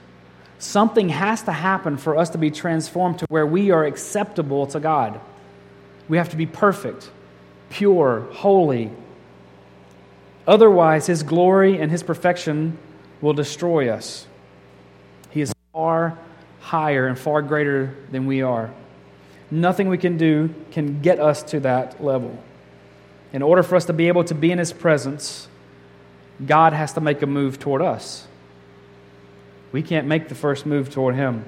Something 0.58 1.10
has 1.10 1.44
to 1.44 1.52
happen 1.52 1.98
for 1.98 2.18
us 2.18 2.32
to 2.32 2.38
be 2.38 2.50
transformed 2.50 3.20
to 3.20 3.26
where 3.30 3.46
we 3.46 3.72
are 3.72 3.86
acceptable 3.86 4.66
to 4.68 4.80
God. 4.80 5.22
We 6.08 6.18
have 6.18 6.30
to 6.30 6.36
be 6.36 6.48
perfect, 6.48 7.10
pure, 7.70 8.22
holy. 8.32 8.92
Otherwise, 10.48 11.06
His 11.06 11.22
glory 11.22 11.80
and 11.80 11.92
His 11.92 12.02
perfection 12.02 12.78
will 13.22 13.34
destroy 13.34 13.90
us. 13.90 14.26
Far 15.80 16.18
higher 16.60 17.08
and 17.08 17.18
far 17.18 17.42
greater 17.42 17.96
than 18.12 18.26
we 18.26 18.42
are. 18.42 18.70
Nothing 19.50 19.88
we 19.88 19.98
can 19.98 20.18
do 20.18 20.54
can 20.72 21.02
get 21.02 21.22
us 21.22 21.42
to 21.44 21.62
that 21.62 22.04
level. 22.04 22.38
In 23.32 23.42
order 23.42 23.64
for 23.64 23.78
us 23.78 23.86
to 23.86 23.94
be 23.94 24.10
able 24.10 24.26
to 24.26 24.36
be 24.36 24.52
in 24.52 24.60
His 24.60 24.74
presence, 24.74 25.48
God 26.46 26.74
has 26.74 26.92
to 26.96 27.00
make 27.00 27.22
a 27.22 27.26
move 27.26 27.60
toward 27.60 27.82
us. 27.82 28.28
We 29.72 29.82
can't 29.82 30.06
make 30.06 30.28
the 30.28 30.36
first 30.36 30.66
move 30.66 30.90
toward 30.90 31.16
Him. 31.16 31.46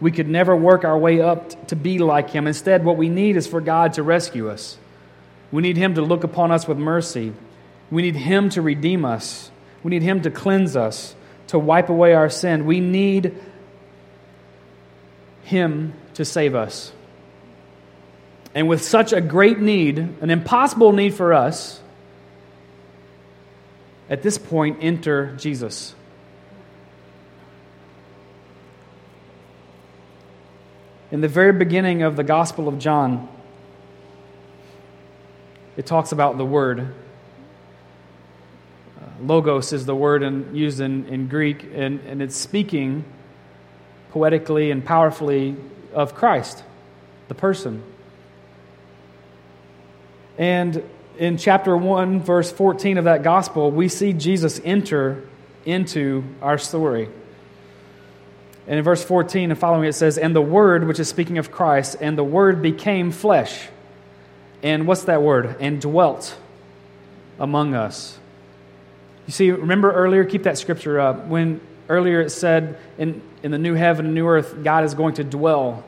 We 0.00 0.10
could 0.10 0.26
never 0.26 0.56
work 0.56 0.82
our 0.82 0.96
way 0.96 1.20
up 1.20 1.68
to 1.68 1.76
be 1.76 1.98
like 1.98 2.30
Him. 2.30 2.46
Instead, 2.46 2.82
what 2.82 2.96
we 2.96 3.10
need 3.10 3.36
is 3.36 3.46
for 3.46 3.60
God 3.60 3.92
to 3.92 4.02
rescue 4.02 4.48
us. 4.48 4.78
We 5.52 5.60
need 5.60 5.76
Him 5.76 5.96
to 5.96 6.00
look 6.00 6.24
upon 6.24 6.50
us 6.50 6.66
with 6.66 6.78
mercy. 6.78 7.34
We 7.90 8.00
need 8.00 8.16
Him 8.16 8.48
to 8.50 8.62
redeem 8.62 9.04
us. 9.04 9.50
We 9.82 9.90
need 9.90 10.02
Him 10.02 10.22
to 10.22 10.30
cleanse 10.30 10.76
us, 10.76 11.14
to 11.48 11.58
wipe 11.58 11.90
away 11.90 12.14
our 12.14 12.30
sin. 12.30 12.64
We 12.64 12.80
need 12.80 13.38
Him 15.46 15.94
to 16.14 16.24
save 16.24 16.56
us. 16.56 16.92
And 18.52 18.68
with 18.68 18.82
such 18.82 19.12
a 19.12 19.20
great 19.20 19.60
need, 19.60 19.98
an 19.98 20.30
impossible 20.30 20.92
need 20.92 21.14
for 21.14 21.32
us, 21.32 21.80
at 24.10 24.22
this 24.22 24.38
point, 24.38 24.78
enter 24.80 25.36
Jesus. 25.36 25.94
In 31.12 31.20
the 31.20 31.28
very 31.28 31.52
beginning 31.52 32.02
of 32.02 32.16
the 32.16 32.24
Gospel 32.24 32.66
of 32.66 32.80
John, 32.80 33.28
it 35.76 35.86
talks 35.86 36.10
about 36.10 36.38
the 36.38 36.44
Word. 36.44 36.80
Uh, 38.98 39.04
logos 39.20 39.72
is 39.72 39.86
the 39.86 39.94
word 39.94 40.24
in, 40.24 40.56
used 40.56 40.80
in, 40.80 41.06
in 41.06 41.28
Greek, 41.28 41.64
and, 41.74 42.00
and 42.00 42.20
it's 42.20 42.34
speaking 42.34 43.04
poetically 44.16 44.70
and 44.70 44.82
powerfully 44.82 45.54
of 45.92 46.14
Christ, 46.14 46.64
the 47.28 47.34
person. 47.34 47.82
And 50.38 50.82
in 51.18 51.36
chapter 51.36 51.76
1, 51.76 52.20
verse 52.20 52.50
14 52.50 52.96
of 52.96 53.04
that 53.04 53.22
gospel, 53.22 53.70
we 53.70 53.88
see 53.88 54.14
Jesus 54.14 54.58
enter 54.64 55.28
into 55.66 56.24
our 56.40 56.56
story. 56.56 57.10
And 58.66 58.78
in 58.78 58.82
verse 58.82 59.04
14 59.04 59.50
and 59.50 59.60
following, 59.60 59.86
it 59.86 59.92
says, 59.92 60.16
And 60.16 60.34
the 60.34 60.40
Word, 60.40 60.86
which 60.86 60.98
is 60.98 61.10
speaking 61.10 61.36
of 61.36 61.50
Christ, 61.50 61.96
and 62.00 62.16
the 62.16 62.24
Word 62.24 62.62
became 62.62 63.10
flesh. 63.10 63.68
And 64.62 64.86
what's 64.86 65.04
that 65.04 65.20
word? 65.20 65.56
And 65.60 65.78
dwelt 65.78 66.38
among 67.38 67.74
us. 67.74 68.18
You 69.26 69.34
see, 69.34 69.50
remember 69.50 69.92
earlier, 69.92 70.24
keep 70.24 70.44
that 70.44 70.56
scripture 70.56 70.98
up. 70.98 71.26
When 71.26 71.60
earlier 71.88 72.20
it 72.20 72.30
said, 72.30 72.78
in, 72.98 73.22
in 73.42 73.50
the 73.50 73.58
new 73.58 73.74
heaven 73.74 74.06
and 74.06 74.14
new 74.14 74.26
earth, 74.26 74.62
God 74.62 74.84
is 74.84 74.94
going 74.94 75.14
to 75.14 75.24
dwell 75.24 75.84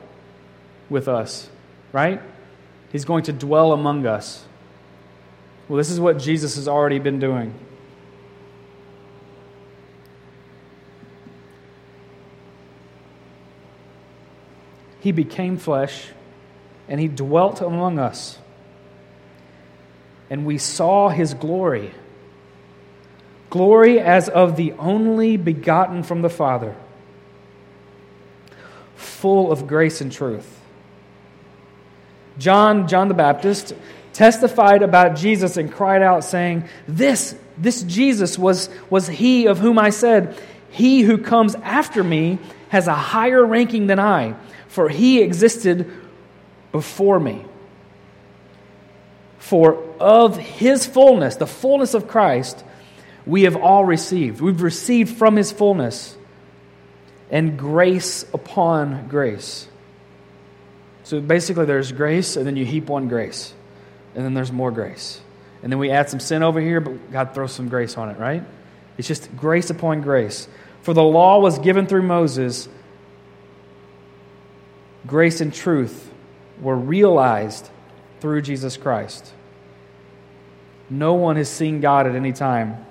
with 0.89 1.07
us, 1.07 1.49
right? 1.91 2.21
He's 2.91 3.05
going 3.05 3.23
to 3.23 3.33
dwell 3.33 3.71
among 3.71 4.05
us. 4.05 4.45
Well, 5.67 5.77
this 5.77 5.91
is 5.91 5.99
what 5.99 6.17
Jesus 6.17 6.55
has 6.55 6.67
already 6.67 6.99
been 6.99 7.19
doing. 7.19 7.53
He 14.99 15.11
became 15.11 15.57
flesh 15.57 16.07
and 16.87 16.99
he 16.99 17.07
dwelt 17.07 17.61
among 17.61 17.99
us. 17.99 18.39
And 20.29 20.45
we 20.45 20.57
saw 20.57 21.09
his 21.09 21.33
glory. 21.33 21.93
Glory 23.49 23.99
as 23.99 24.29
of 24.29 24.55
the 24.55 24.73
only 24.73 25.37
begotten 25.37 26.03
from 26.03 26.21
the 26.21 26.29
Father, 26.29 26.75
full 28.95 29.51
of 29.51 29.67
grace 29.67 30.01
and 30.01 30.11
truth. 30.11 30.59
John, 32.37 32.87
John 32.87 33.07
the 33.07 33.13
Baptist, 33.13 33.73
testified 34.13 34.83
about 34.83 35.15
Jesus 35.15 35.57
and 35.57 35.71
cried 35.71 36.01
out, 36.01 36.23
saying, 36.23 36.65
This, 36.87 37.35
this 37.57 37.81
Jesus 37.83 38.37
was, 38.37 38.69
was 38.89 39.07
he 39.07 39.47
of 39.47 39.59
whom 39.59 39.79
I 39.79 39.89
said, 39.89 40.39
He 40.69 41.01
who 41.01 41.17
comes 41.17 41.55
after 41.55 42.03
me 42.03 42.39
has 42.69 42.87
a 42.87 42.93
higher 42.93 43.43
ranking 43.43 43.87
than 43.87 43.99
I, 43.99 44.35
for 44.67 44.89
he 44.89 45.21
existed 45.21 45.91
before 46.71 47.19
me. 47.19 47.45
For 49.39 49.83
of 49.99 50.37
his 50.37 50.85
fullness, 50.85 51.37
the 51.37 51.47
fullness 51.47 51.93
of 51.93 52.07
Christ, 52.07 52.63
we 53.29 53.43
have 53.43 53.55
all 53.55 53.85
received. 53.85 54.41
We've 54.41 54.61
received 54.61 55.17
from 55.17 55.35
his 55.35 55.51
fullness 55.51 56.17
and 57.29 57.57
grace 57.57 58.25
upon 58.33 59.07
grace. 59.07 59.67
So 61.03 61.21
basically, 61.21 61.65
there's 61.65 61.91
grace, 61.91 62.35
and 62.35 62.45
then 62.45 62.55
you 62.55 62.65
heap 62.65 62.89
on 62.89 63.07
grace 63.07 63.53
and 64.15 64.25
then 64.25 64.33
there's 64.33 64.51
more 64.51 64.71
grace. 64.71 65.21
And 65.61 65.71
then 65.71 65.79
we 65.79 65.91
add 65.91 66.09
some 66.09 66.19
sin 66.19 66.43
over 66.43 66.59
here, 66.59 66.79
but 66.79 67.11
God 67.11 67.33
throws 67.33 67.51
some 67.51 67.69
grace 67.69 67.97
on 67.97 68.09
it, 68.09 68.17
right? 68.17 68.43
It's 68.97 69.07
just 69.07 69.35
grace 69.35 69.69
upon 69.69 70.01
grace. 70.01 70.47
For 70.81 70.93
the 70.93 71.03
law 71.03 71.39
was 71.39 71.59
given 71.59 71.87
through 71.87 72.03
Moses, 72.03 72.67
grace 75.05 75.41
and 75.41 75.53
truth 75.53 76.11
were 76.61 76.75
realized 76.75 77.69
through 78.19 78.41
Jesus 78.41 78.77
Christ. 78.77 79.33
No 80.89 81.13
one 81.13 81.35
has 81.35 81.49
seen 81.49 81.81
God 81.81 82.07
at 82.07 82.15
any 82.15 82.33
time. 82.33 82.85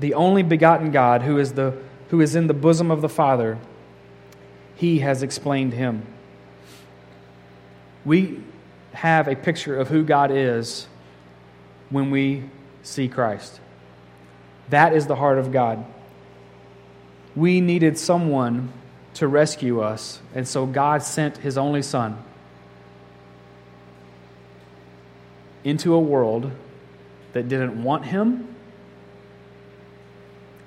The 0.00 0.14
only 0.14 0.42
begotten 0.42 0.90
God, 0.90 1.22
who 1.22 1.38
is, 1.38 1.52
the, 1.52 1.76
who 2.10 2.20
is 2.20 2.34
in 2.34 2.46
the 2.46 2.54
bosom 2.54 2.90
of 2.90 3.00
the 3.00 3.08
Father, 3.08 3.58
he 4.76 5.00
has 5.00 5.22
explained 5.22 5.72
him. 5.72 6.06
We 8.04 8.42
have 8.92 9.28
a 9.28 9.34
picture 9.34 9.76
of 9.76 9.88
who 9.88 10.04
God 10.04 10.30
is 10.30 10.86
when 11.90 12.10
we 12.10 12.44
see 12.82 13.08
Christ. 13.08 13.60
That 14.70 14.92
is 14.92 15.06
the 15.06 15.16
heart 15.16 15.38
of 15.38 15.52
God. 15.52 15.84
We 17.34 17.60
needed 17.60 17.98
someone 17.98 18.72
to 19.14 19.26
rescue 19.26 19.80
us, 19.80 20.20
and 20.34 20.46
so 20.46 20.66
God 20.66 21.02
sent 21.02 21.38
his 21.38 21.58
only 21.58 21.82
Son 21.82 22.22
into 25.64 25.92
a 25.92 26.00
world 26.00 26.52
that 27.32 27.48
didn't 27.48 27.82
want 27.82 28.06
him 28.06 28.54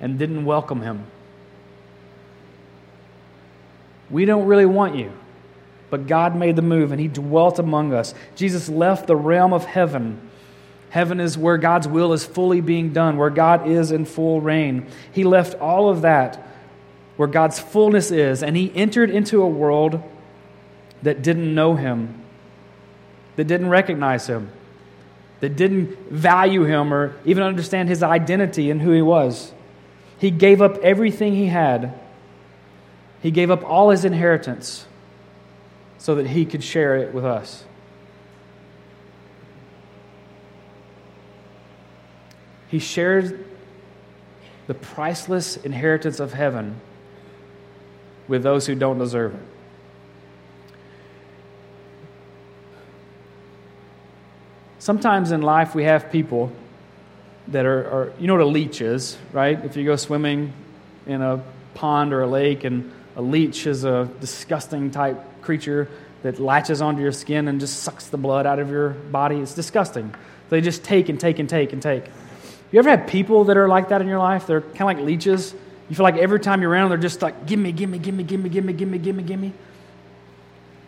and 0.02 0.18
didn't 0.18 0.44
welcome 0.44 0.82
him. 0.82 1.06
We 4.10 4.26
don't 4.26 4.44
really 4.44 4.66
want 4.66 4.96
you, 4.96 5.12
but 5.88 6.06
God 6.06 6.36
made 6.36 6.56
the 6.56 6.62
move 6.62 6.92
and 6.92 7.00
he 7.00 7.08
dwelt 7.08 7.58
among 7.58 7.94
us. 7.94 8.14
Jesus 8.36 8.68
left 8.68 9.06
the 9.06 9.16
realm 9.16 9.54
of 9.54 9.64
heaven. 9.64 10.20
Heaven 10.90 11.20
is 11.20 11.38
where 11.38 11.56
God's 11.56 11.88
will 11.88 12.12
is 12.12 12.26
fully 12.26 12.60
being 12.60 12.92
done, 12.92 13.16
where 13.16 13.30
God 13.30 13.66
is 13.66 13.90
in 13.90 14.04
full 14.04 14.42
reign. 14.42 14.86
He 15.12 15.24
left 15.24 15.58
all 15.58 15.88
of 15.88 16.02
that 16.02 16.46
where 17.16 17.28
God's 17.28 17.58
fullness 17.58 18.10
is, 18.10 18.42
and 18.42 18.56
he 18.56 18.72
entered 18.74 19.08
into 19.08 19.42
a 19.42 19.48
world 19.48 20.02
that 21.02 21.22
didn't 21.22 21.54
know 21.54 21.76
him, 21.76 22.22
that 23.36 23.44
didn't 23.44 23.68
recognize 23.68 24.26
him, 24.26 24.50
that 25.40 25.56
didn't 25.56 25.96
value 26.10 26.64
him 26.64 26.92
or 26.92 27.14
even 27.24 27.42
understand 27.42 27.88
his 27.88 28.02
identity 28.02 28.70
and 28.70 28.82
who 28.82 28.92
he 28.92 29.02
was. 29.02 29.52
He 30.22 30.30
gave 30.30 30.62
up 30.62 30.78
everything 30.84 31.34
he 31.34 31.46
had. 31.46 31.98
He 33.22 33.32
gave 33.32 33.50
up 33.50 33.64
all 33.64 33.90
his 33.90 34.04
inheritance 34.04 34.86
so 35.98 36.14
that 36.14 36.28
he 36.28 36.44
could 36.44 36.62
share 36.62 36.94
it 36.94 37.12
with 37.12 37.24
us. 37.24 37.64
He 42.68 42.78
shared 42.78 43.44
the 44.68 44.74
priceless 44.74 45.56
inheritance 45.56 46.20
of 46.20 46.32
heaven 46.32 46.80
with 48.28 48.44
those 48.44 48.64
who 48.68 48.76
don't 48.76 48.98
deserve 48.98 49.34
it. 49.34 49.40
Sometimes 54.78 55.32
in 55.32 55.42
life 55.42 55.74
we 55.74 55.82
have 55.82 56.12
people 56.12 56.52
that 57.48 57.66
are, 57.66 57.90
are, 57.90 58.12
you 58.18 58.26
know 58.26 58.34
what 58.34 58.42
a 58.42 58.46
leech 58.46 58.80
is, 58.80 59.16
right? 59.32 59.62
If 59.64 59.76
you 59.76 59.84
go 59.84 59.96
swimming 59.96 60.52
in 61.06 61.22
a 61.22 61.42
pond 61.74 62.12
or 62.12 62.22
a 62.22 62.26
lake, 62.26 62.64
and 62.64 62.92
a 63.16 63.22
leech 63.22 63.66
is 63.66 63.84
a 63.84 64.08
disgusting 64.20 64.90
type 64.90 65.18
creature 65.42 65.88
that 66.22 66.38
latches 66.38 66.80
onto 66.80 67.02
your 67.02 67.12
skin 67.12 67.48
and 67.48 67.60
just 67.60 67.80
sucks 67.80 68.06
the 68.06 68.16
blood 68.16 68.46
out 68.46 68.58
of 68.58 68.70
your 68.70 68.90
body. 68.90 69.36
It's 69.36 69.54
disgusting. 69.54 70.14
They 70.50 70.60
just 70.60 70.84
take 70.84 71.08
and 71.08 71.18
take 71.18 71.38
and 71.38 71.48
take 71.48 71.72
and 71.72 71.82
take. 71.82 72.04
You 72.70 72.78
ever 72.78 72.88
had 72.88 73.08
people 73.08 73.44
that 73.44 73.56
are 73.56 73.68
like 73.68 73.88
that 73.88 74.00
in 74.00 74.08
your 74.08 74.18
life? 74.18 74.46
They're 74.46 74.60
kind 74.60 74.82
of 74.82 74.86
like 74.86 75.00
leeches. 75.00 75.54
You 75.90 75.96
feel 75.96 76.04
like 76.04 76.16
every 76.16 76.40
time 76.40 76.62
you're 76.62 76.70
around, 76.70 76.90
they're 76.90 76.98
just 76.98 77.20
like, 77.20 77.46
gimme, 77.46 77.72
gimme, 77.72 77.98
gimme, 77.98 78.22
gimme, 78.22 78.48
gimme, 78.48 78.72
gimme, 78.72 78.98
gimme, 78.98 79.22
gimme. 79.22 79.52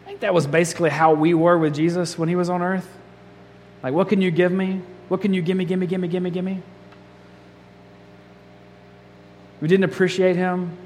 I 0.03 0.07
think 0.07 0.21
that 0.21 0.33
was 0.33 0.47
basically 0.47 0.91
how 0.91 1.13
we 1.15 1.35
were 1.35 1.59
with 1.59 1.75
Jesus 1.75 2.17
when 2.17 2.29
he 2.29 2.37
was 2.37 2.49
on 2.49 2.63
earth. 2.63 2.89
Like, 3.83 3.93
what 3.93 4.09
can 4.09 4.23
you 4.23 4.31
give 4.31 4.53
me? 4.53 4.81
What 5.09 5.21
can 5.21 5.35
you 5.35 5.43
give 5.43 5.57
me, 5.57 5.65
give 5.65 5.79
me, 5.79 5.87
give 5.87 6.01
me, 6.01 6.09
give 6.09 6.23
me, 6.23 6.31
give 6.31 6.45
me? 6.45 6.63
We 9.61 9.69
didn't 9.69 9.85
appreciate 9.85 10.37
him. 10.37 10.77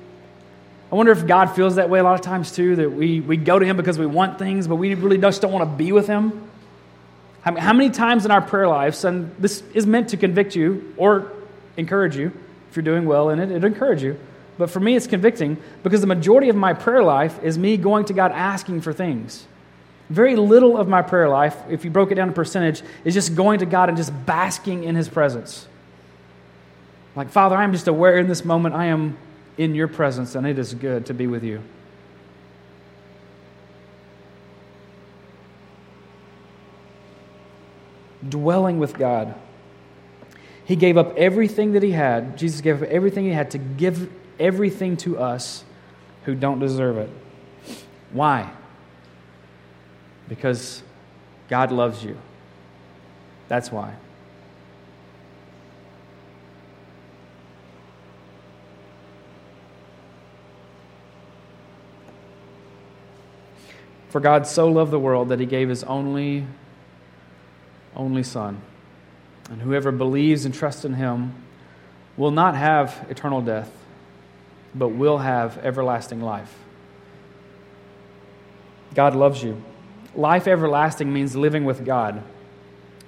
I 0.90 0.94
wonder 0.94 1.12
if 1.12 1.26
God 1.26 1.46
feels 1.46 1.76
that 1.76 1.90
way 1.90 1.98
a 1.98 2.02
lot 2.02 2.14
of 2.14 2.22
times 2.22 2.52
too, 2.52 2.76
that 2.76 2.90
we, 2.90 3.20
we 3.20 3.36
go 3.36 3.58
to 3.58 3.64
him 3.64 3.76
because 3.76 3.98
we 3.98 4.06
want 4.06 4.38
things, 4.38 4.66
but 4.66 4.76
we 4.76 4.94
really 4.94 5.18
just 5.18 5.42
don't 5.42 5.52
want 5.52 5.70
to 5.70 5.76
be 5.76 5.92
with 5.92 6.06
him. 6.06 6.48
How, 7.42 7.56
how 7.56 7.72
many 7.72 7.90
times 7.90 8.24
in 8.24 8.30
our 8.30 8.40
prayer 8.40 8.68
lives, 8.68 9.04
and 9.04 9.34
this 9.38 9.62
is 9.74 9.86
meant 9.86 10.10
to 10.10 10.16
convict 10.16 10.56
you 10.56 10.94
or 10.96 11.30
encourage 11.76 12.16
you, 12.16 12.32
if 12.70 12.76
you're 12.76 12.82
doing 12.82 13.04
well 13.04 13.30
in 13.30 13.38
it, 13.38 13.50
it'll 13.50 13.66
encourage 13.66 14.02
you. 14.02 14.18
But 14.56 14.70
for 14.70 14.80
me, 14.80 14.96
it's 14.96 15.06
convicting 15.06 15.56
because 15.82 16.00
the 16.00 16.06
majority 16.06 16.48
of 16.48 16.56
my 16.56 16.72
prayer 16.72 17.02
life 17.02 17.42
is 17.42 17.56
me 17.56 17.76
going 17.76 18.06
to 18.06 18.12
God 18.12 18.32
asking 18.32 18.80
for 18.80 18.92
things. 18.92 19.46
Very 20.10 20.36
little 20.36 20.78
of 20.78 20.88
my 20.88 21.02
prayer 21.02 21.28
life, 21.28 21.56
if 21.68 21.84
you 21.84 21.90
broke 21.90 22.10
it 22.10 22.14
down 22.14 22.28
to 22.28 22.34
percentage, 22.34 22.82
is 23.04 23.14
just 23.14 23.34
going 23.34 23.58
to 23.58 23.66
God 23.66 23.88
and 23.88 23.98
just 23.98 24.12
basking 24.24 24.84
in 24.84 24.94
His 24.94 25.08
presence. 25.08 25.66
Like, 27.14 27.30
Father, 27.30 27.56
I'm 27.56 27.72
just 27.72 27.88
aware 27.88 28.16
in 28.16 28.28
this 28.28 28.44
moment 28.44 28.74
I 28.74 28.86
am 28.86 29.18
in 29.58 29.74
your 29.74 29.88
presence, 29.88 30.34
and 30.34 30.46
it 30.46 30.58
is 30.58 30.72
good 30.72 31.06
to 31.06 31.14
be 31.14 31.26
with 31.26 31.42
you. 31.42 31.62
Dwelling 38.26 38.78
with 38.78 38.96
God. 38.96 39.34
He 40.64 40.76
gave 40.76 40.96
up 40.96 41.16
everything 41.16 41.72
that 41.72 41.82
he 41.82 41.92
had. 41.92 42.36
Jesus 42.36 42.60
gave 42.60 42.82
up 42.82 42.88
everything 42.88 43.24
he 43.24 43.32
had 43.32 43.50
to 43.52 43.58
give 43.58 44.10
everything 44.38 44.96
to 44.98 45.18
us 45.18 45.64
who 46.24 46.34
don't 46.34 46.58
deserve 46.58 46.98
it. 46.98 47.10
Why? 48.12 48.50
Because 50.28 50.82
God 51.48 51.72
loves 51.72 52.04
you. 52.04 52.16
That's 53.48 53.72
why. 53.72 53.94
For 64.10 64.20
God 64.20 64.46
so 64.46 64.68
loved 64.68 64.90
the 64.90 64.98
world 64.98 65.28
that 65.28 65.40
he 65.40 65.46
gave 65.46 65.68
his 65.68 65.84
only 65.84 66.46
only 67.94 68.22
son. 68.22 68.60
And 69.50 69.60
whoever 69.62 69.90
believes 69.90 70.44
and 70.44 70.54
trusts 70.54 70.84
in 70.84 70.94
him 70.94 71.34
will 72.16 72.30
not 72.30 72.54
have 72.54 73.06
eternal 73.10 73.40
death, 73.40 73.70
but 74.74 74.88
will 74.88 75.18
have 75.18 75.58
everlasting 75.58 76.20
life. 76.20 76.54
God 78.94 79.14
loves 79.14 79.42
you. 79.42 79.62
Life 80.18 80.48
everlasting 80.48 81.12
means 81.12 81.36
living 81.36 81.64
with 81.64 81.84
God. 81.86 82.24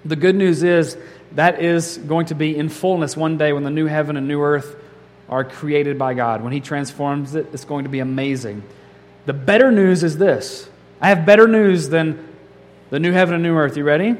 The 0.04 0.14
good 0.14 0.36
news 0.36 0.62
is 0.62 0.96
that 1.32 1.60
is 1.60 1.98
going 1.98 2.26
to 2.26 2.36
be 2.36 2.56
in 2.56 2.68
fullness 2.68 3.16
one 3.16 3.36
day 3.36 3.52
when 3.52 3.64
the 3.64 3.70
new 3.70 3.86
heaven 3.86 4.16
and 4.16 4.28
new 4.28 4.40
earth 4.40 4.76
are 5.28 5.42
created 5.42 5.98
by 5.98 6.14
God. 6.14 6.40
When 6.40 6.52
He 6.52 6.60
transforms 6.60 7.34
it, 7.34 7.48
it's 7.52 7.64
going 7.64 7.82
to 7.82 7.90
be 7.90 7.98
amazing. 7.98 8.62
The 9.26 9.32
better 9.32 9.72
news 9.72 10.04
is 10.04 10.18
this 10.18 10.70
I 11.00 11.08
have 11.08 11.26
better 11.26 11.48
news 11.48 11.88
than 11.88 12.28
the 12.90 13.00
new 13.00 13.10
heaven 13.10 13.34
and 13.34 13.42
new 13.42 13.56
earth. 13.56 13.76
You 13.76 13.82
ready? 13.82 14.14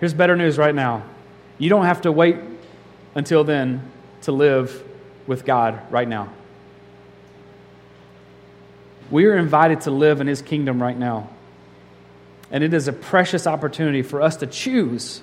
Here's 0.00 0.12
better 0.12 0.34
news 0.34 0.58
right 0.58 0.74
now. 0.74 1.04
You 1.56 1.70
don't 1.70 1.84
have 1.84 2.00
to 2.00 2.10
wait 2.10 2.36
until 3.14 3.44
then 3.44 3.88
to 4.22 4.32
live 4.32 4.82
with 5.28 5.44
God 5.44 5.80
right 5.92 6.08
now. 6.08 6.32
We 9.08 9.26
are 9.26 9.36
invited 9.36 9.82
to 9.82 9.92
live 9.92 10.20
in 10.20 10.26
His 10.26 10.42
kingdom 10.42 10.82
right 10.82 10.98
now. 10.98 11.30
And 12.50 12.64
it 12.64 12.72
is 12.72 12.88
a 12.88 12.92
precious 12.92 13.46
opportunity 13.46 14.02
for 14.02 14.22
us 14.22 14.36
to 14.36 14.46
choose 14.46 15.22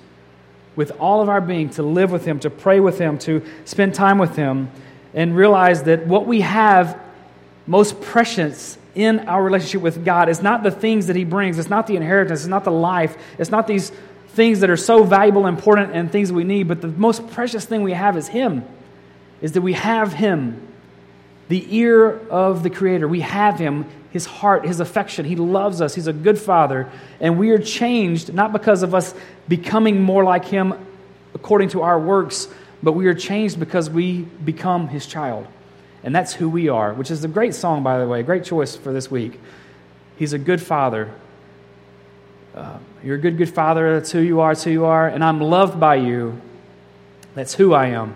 with 0.75 0.91
all 0.99 1.21
of 1.21 1.29
our 1.29 1.41
being 1.41 1.69
to 1.71 1.83
live 1.83 2.11
with 2.11 2.25
Him, 2.25 2.39
to 2.41 2.49
pray 2.49 2.79
with 2.79 2.99
Him, 2.99 3.17
to 3.19 3.43
spend 3.63 3.95
time 3.95 4.17
with 4.17 4.35
Him, 4.35 4.69
and 5.13 5.35
realize 5.35 5.83
that 5.83 6.05
what 6.05 6.27
we 6.27 6.41
have 6.41 6.99
most 7.65 8.01
precious 8.01 8.77
in 8.93 9.19
our 9.21 9.43
relationship 9.43 9.81
with 9.81 10.05
God 10.05 10.29
is 10.29 10.41
not 10.41 10.63
the 10.63 10.71
things 10.71 11.07
that 11.07 11.15
He 11.15 11.23
brings, 11.23 11.57
it's 11.57 11.69
not 11.69 11.88
the 11.88 11.95
inheritance, 11.95 12.41
it's 12.41 12.47
not 12.47 12.63
the 12.63 12.71
life, 12.71 13.17
it's 13.38 13.49
not 13.49 13.67
these 13.67 13.91
things 14.29 14.59
that 14.59 14.69
are 14.69 14.77
so 14.77 15.03
valuable, 15.03 15.47
important, 15.47 15.93
and 15.93 16.11
things 16.11 16.31
we 16.31 16.43
need, 16.43 16.67
but 16.67 16.81
the 16.81 16.89
most 16.89 17.27
precious 17.29 17.65
thing 17.65 17.83
we 17.83 17.93
have 17.93 18.17
is 18.17 18.27
Him, 18.27 18.65
is 19.41 19.53
that 19.53 19.61
we 19.61 19.73
have 19.73 20.13
Him 20.13 20.61
the 21.47 21.77
ear 21.77 22.27
of 22.29 22.63
the 22.63 22.69
Creator. 22.69 23.07
We 23.07 23.21
have 23.21 23.59
Him, 23.59 23.85
His 24.15 24.25
heart, 24.25 24.65
His 24.65 24.80
affection. 24.80 25.25
He 25.25 25.36
loves 25.36 25.82
us. 25.82 25.93
He's 25.93 26.08
a 26.08 26.13
good 26.13 26.39
Father. 26.39 26.89
And 27.19 27.38
we 27.38 27.49
are 27.49 27.58
changed 27.58 28.34
not 28.34 28.54
because 28.54 28.82
of 28.82 28.95
us 28.95 29.13
becoming 29.49 30.01
more 30.01 30.23
like 30.23 30.45
Him 30.45 30.73
according 31.34 31.67
to 31.71 31.82
our 31.82 31.99
works, 31.99 32.47
but 32.82 32.93
we 32.93 33.08
are 33.08 33.13
changed 33.13 33.60
because 33.60 33.89
we 33.89 34.21
become 34.21 34.88
His 34.88 35.06
child. 35.06 35.45
And 36.01 36.15
that's 36.15 36.32
who 36.32 36.47
we 36.47 36.69
are, 36.69 36.93
which 36.93 37.12
is 37.12 37.25
a 37.25 37.28
great 37.28 37.54
song, 37.54 37.84
by 37.84 37.99
the 37.99 38.08
way, 38.08 38.23
great 38.23 38.45
choice 38.45 38.73
for 38.73 38.93
this 38.93 39.12
week. 39.12 39.38
He's 40.15 40.32
a 40.32 40.39
good 40.39 40.62
Father. 40.62 41.12
Uh, 42.56 42.78
you're 43.04 43.17
a 43.17 43.19
good, 43.19 43.38
good 43.38 43.54
Father. 43.54 43.96
That's 43.96 44.13
who 44.13 44.19
you 44.19 44.39
are. 44.39 44.54
That's 44.54 44.63
who 44.63 44.71
you 44.71 44.85
are. 44.85 45.10
And 45.10 45.25
I'm 45.25 45.42
loved 45.42 45.77
by 45.77 45.96
you. 45.96 46.39
That's 47.33 47.54
who 47.54 47.73
I 47.73 47.87
am. 47.87 48.15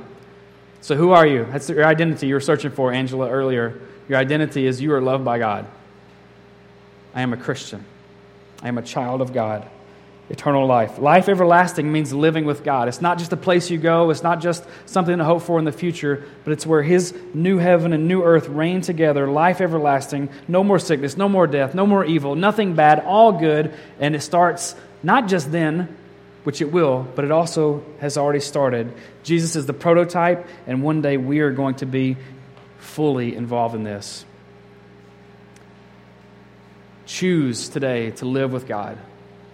So, 0.80 0.96
who 0.96 1.12
are 1.12 1.28
you? 1.28 1.46
That's 1.52 1.68
your 1.68 1.86
identity 1.86 2.28
you 2.28 2.36
were 2.36 2.40
searching 2.40 2.72
for, 2.72 2.94
Angela, 2.94 3.30
earlier. 3.30 3.82
Your 4.08 4.18
identity 4.18 4.66
is 4.66 4.80
you 4.80 4.94
are 4.94 5.02
loved 5.02 5.26
by 5.26 5.40
God. 5.40 5.66
I 7.14 7.22
am 7.22 7.34
a 7.34 7.38
Christian. 7.38 7.86
I 8.62 8.68
am 8.68 8.78
a 8.78 8.82
child 8.82 9.22
of 9.22 9.34
God. 9.34 9.68
Eternal 10.30 10.68
life. 10.68 11.00
Life 11.00 11.28
everlasting 11.28 11.92
means 11.92 12.14
living 12.14 12.46
with 12.46 12.64
God. 12.64 12.88
It's 12.88 13.02
not 13.02 13.18
just 13.18 13.34
a 13.34 13.38
place 13.38 13.72
you 13.72 13.80
go, 13.80 14.12
it's 14.12 14.22
not 14.22 14.42
just 14.42 14.64
something 14.86 15.18
to 15.18 15.24
hope 15.24 15.42
for 15.42 15.58
in 15.58 15.66
the 15.66 15.72
future, 15.72 16.24
but 16.44 16.52
it's 16.52 16.68
where 16.68 16.84
His 16.84 17.16
new 17.34 17.58
heaven 17.58 17.94
and 17.94 18.08
new 18.08 18.22
earth 18.22 18.48
reign 18.48 18.82
together. 18.82 19.28
Life 19.28 19.60
everlasting. 19.60 20.30
No 20.48 20.64
more 20.64 20.78
sickness, 20.78 21.18
no 21.18 21.28
more 21.28 21.48
death, 21.48 21.74
no 21.74 21.88
more 21.88 22.06
evil, 22.06 22.36
nothing 22.36 22.76
bad, 22.76 23.00
all 23.00 23.32
good. 23.32 23.74
And 24.00 24.16
it 24.16 24.22
starts 24.22 24.76
not 25.02 25.28
just 25.28 25.52
then, 25.52 25.98
which 26.44 26.62
it 26.62 26.72
will, 26.72 27.08
but 27.16 27.26
it 27.26 27.32
also 27.32 27.84
has 28.00 28.16
already 28.16 28.40
started. 28.40 28.94
Jesus 29.24 29.56
is 29.56 29.66
the 29.66 29.74
prototype, 29.74 30.48
and 30.68 30.84
one 30.84 31.02
day 31.02 31.18
we 31.18 31.40
are 31.40 31.52
going 31.52 31.76
to 31.76 31.88
be 31.88 32.18
fully 32.78 33.36
involved 33.36 33.74
in 33.74 33.84
this. 33.84 34.26
Choose 37.10 37.70
today 37.70 38.12
to 38.12 38.26
live 38.26 38.54
with 38.54 38.68
God. 38.68 38.96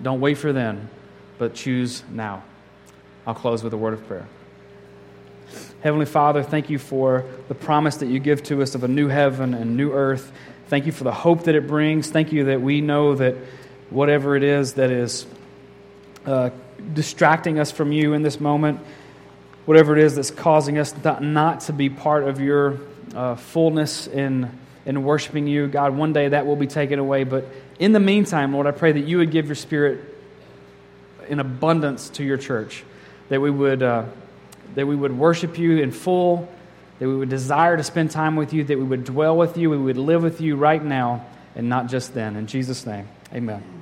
Don't 0.03 0.19
wait 0.19 0.37
for 0.37 0.51
then, 0.51 0.89
but 1.37 1.53
choose 1.53 2.03
now. 2.11 2.43
I'll 3.25 3.33
close 3.33 3.63
with 3.63 3.71
a 3.71 3.77
word 3.77 3.93
of 3.93 4.05
prayer. 4.09 4.27
Heavenly 5.79 6.05
Father, 6.05 6.43
thank 6.43 6.69
you 6.69 6.77
for 6.77 7.23
the 7.47 7.55
promise 7.55 7.95
that 7.97 8.07
you 8.07 8.19
give 8.19 8.43
to 8.43 8.61
us 8.61 8.75
of 8.75 8.83
a 8.83 8.89
new 8.89 9.07
heaven 9.07 9.53
and 9.53 9.77
new 9.77 9.93
earth. 9.93 10.33
Thank 10.67 10.85
you 10.85 10.91
for 10.91 11.05
the 11.05 11.13
hope 11.13 11.45
that 11.45 11.55
it 11.55 11.65
brings. 11.65 12.11
Thank 12.11 12.33
you 12.33 12.43
that 12.43 12.59
we 12.59 12.81
know 12.81 13.15
that 13.15 13.37
whatever 13.89 14.35
it 14.35 14.43
is 14.43 14.73
that 14.73 14.91
is 14.91 15.25
uh, 16.25 16.49
distracting 16.93 17.57
us 17.57 17.71
from 17.71 17.93
you 17.93 18.11
in 18.11 18.21
this 18.21 18.41
moment, 18.41 18.81
whatever 19.63 19.95
it 19.97 20.03
is 20.03 20.15
that's 20.15 20.29
causing 20.29 20.77
us 20.77 20.93
not 21.21 21.61
to 21.61 21.73
be 21.73 21.89
part 21.89 22.27
of 22.27 22.41
your 22.41 22.81
uh, 23.15 23.35
fullness 23.35 24.07
in, 24.07 24.51
in 24.85 25.03
worshiping 25.03 25.47
you, 25.47 25.67
God, 25.67 25.95
one 25.95 26.13
day 26.13 26.29
that 26.29 26.45
will 26.45 26.55
be 26.55 26.67
taken 26.67 26.99
away. 26.99 27.23
But 27.23 27.45
in 27.79 27.91
the 27.91 27.99
meantime, 27.99 28.53
Lord, 28.53 28.67
I 28.67 28.71
pray 28.71 28.91
that 28.91 29.01
you 29.01 29.17
would 29.17 29.31
give 29.31 29.47
your 29.47 29.55
spirit 29.55 29.99
in 31.27 31.39
abundance 31.39 32.09
to 32.09 32.23
your 32.23 32.37
church, 32.37 32.83
that 33.29 33.41
we 33.41 33.49
would, 33.49 33.81
uh, 33.81 34.05
that 34.75 34.85
we 34.85 34.95
would 34.95 35.17
worship 35.17 35.57
you 35.57 35.79
in 35.79 35.91
full, 35.91 36.47
that 36.99 37.07
we 37.07 37.15
would 37.15 37.29
desire 37.29 37.75
to 37.75 37.83
spend 37.83 38.11
time 38.11 38.35
with 38.35 38.53
you, 38.53 38.63
that 38.63 38.77
we 38.77 38.83
would 38.83 39.03
dwell 39.03 39.35
with 39.35 39.57
you, 39.57 39.69
we 39.69 39.77
would 39.77 39.97
live 39.97 40.21
with 40.21 40.39
you 40.39 40.55
right 40.55 40.83
now 40.83 41.25
and 41.55 41.67
not 41.67 41.87
just 41.87 42.13
then. 42.13 42.35
In 42.35 42.47
Jesus' 42.47 42.85
name, 42.85 43.07
amen. 43.33 43.74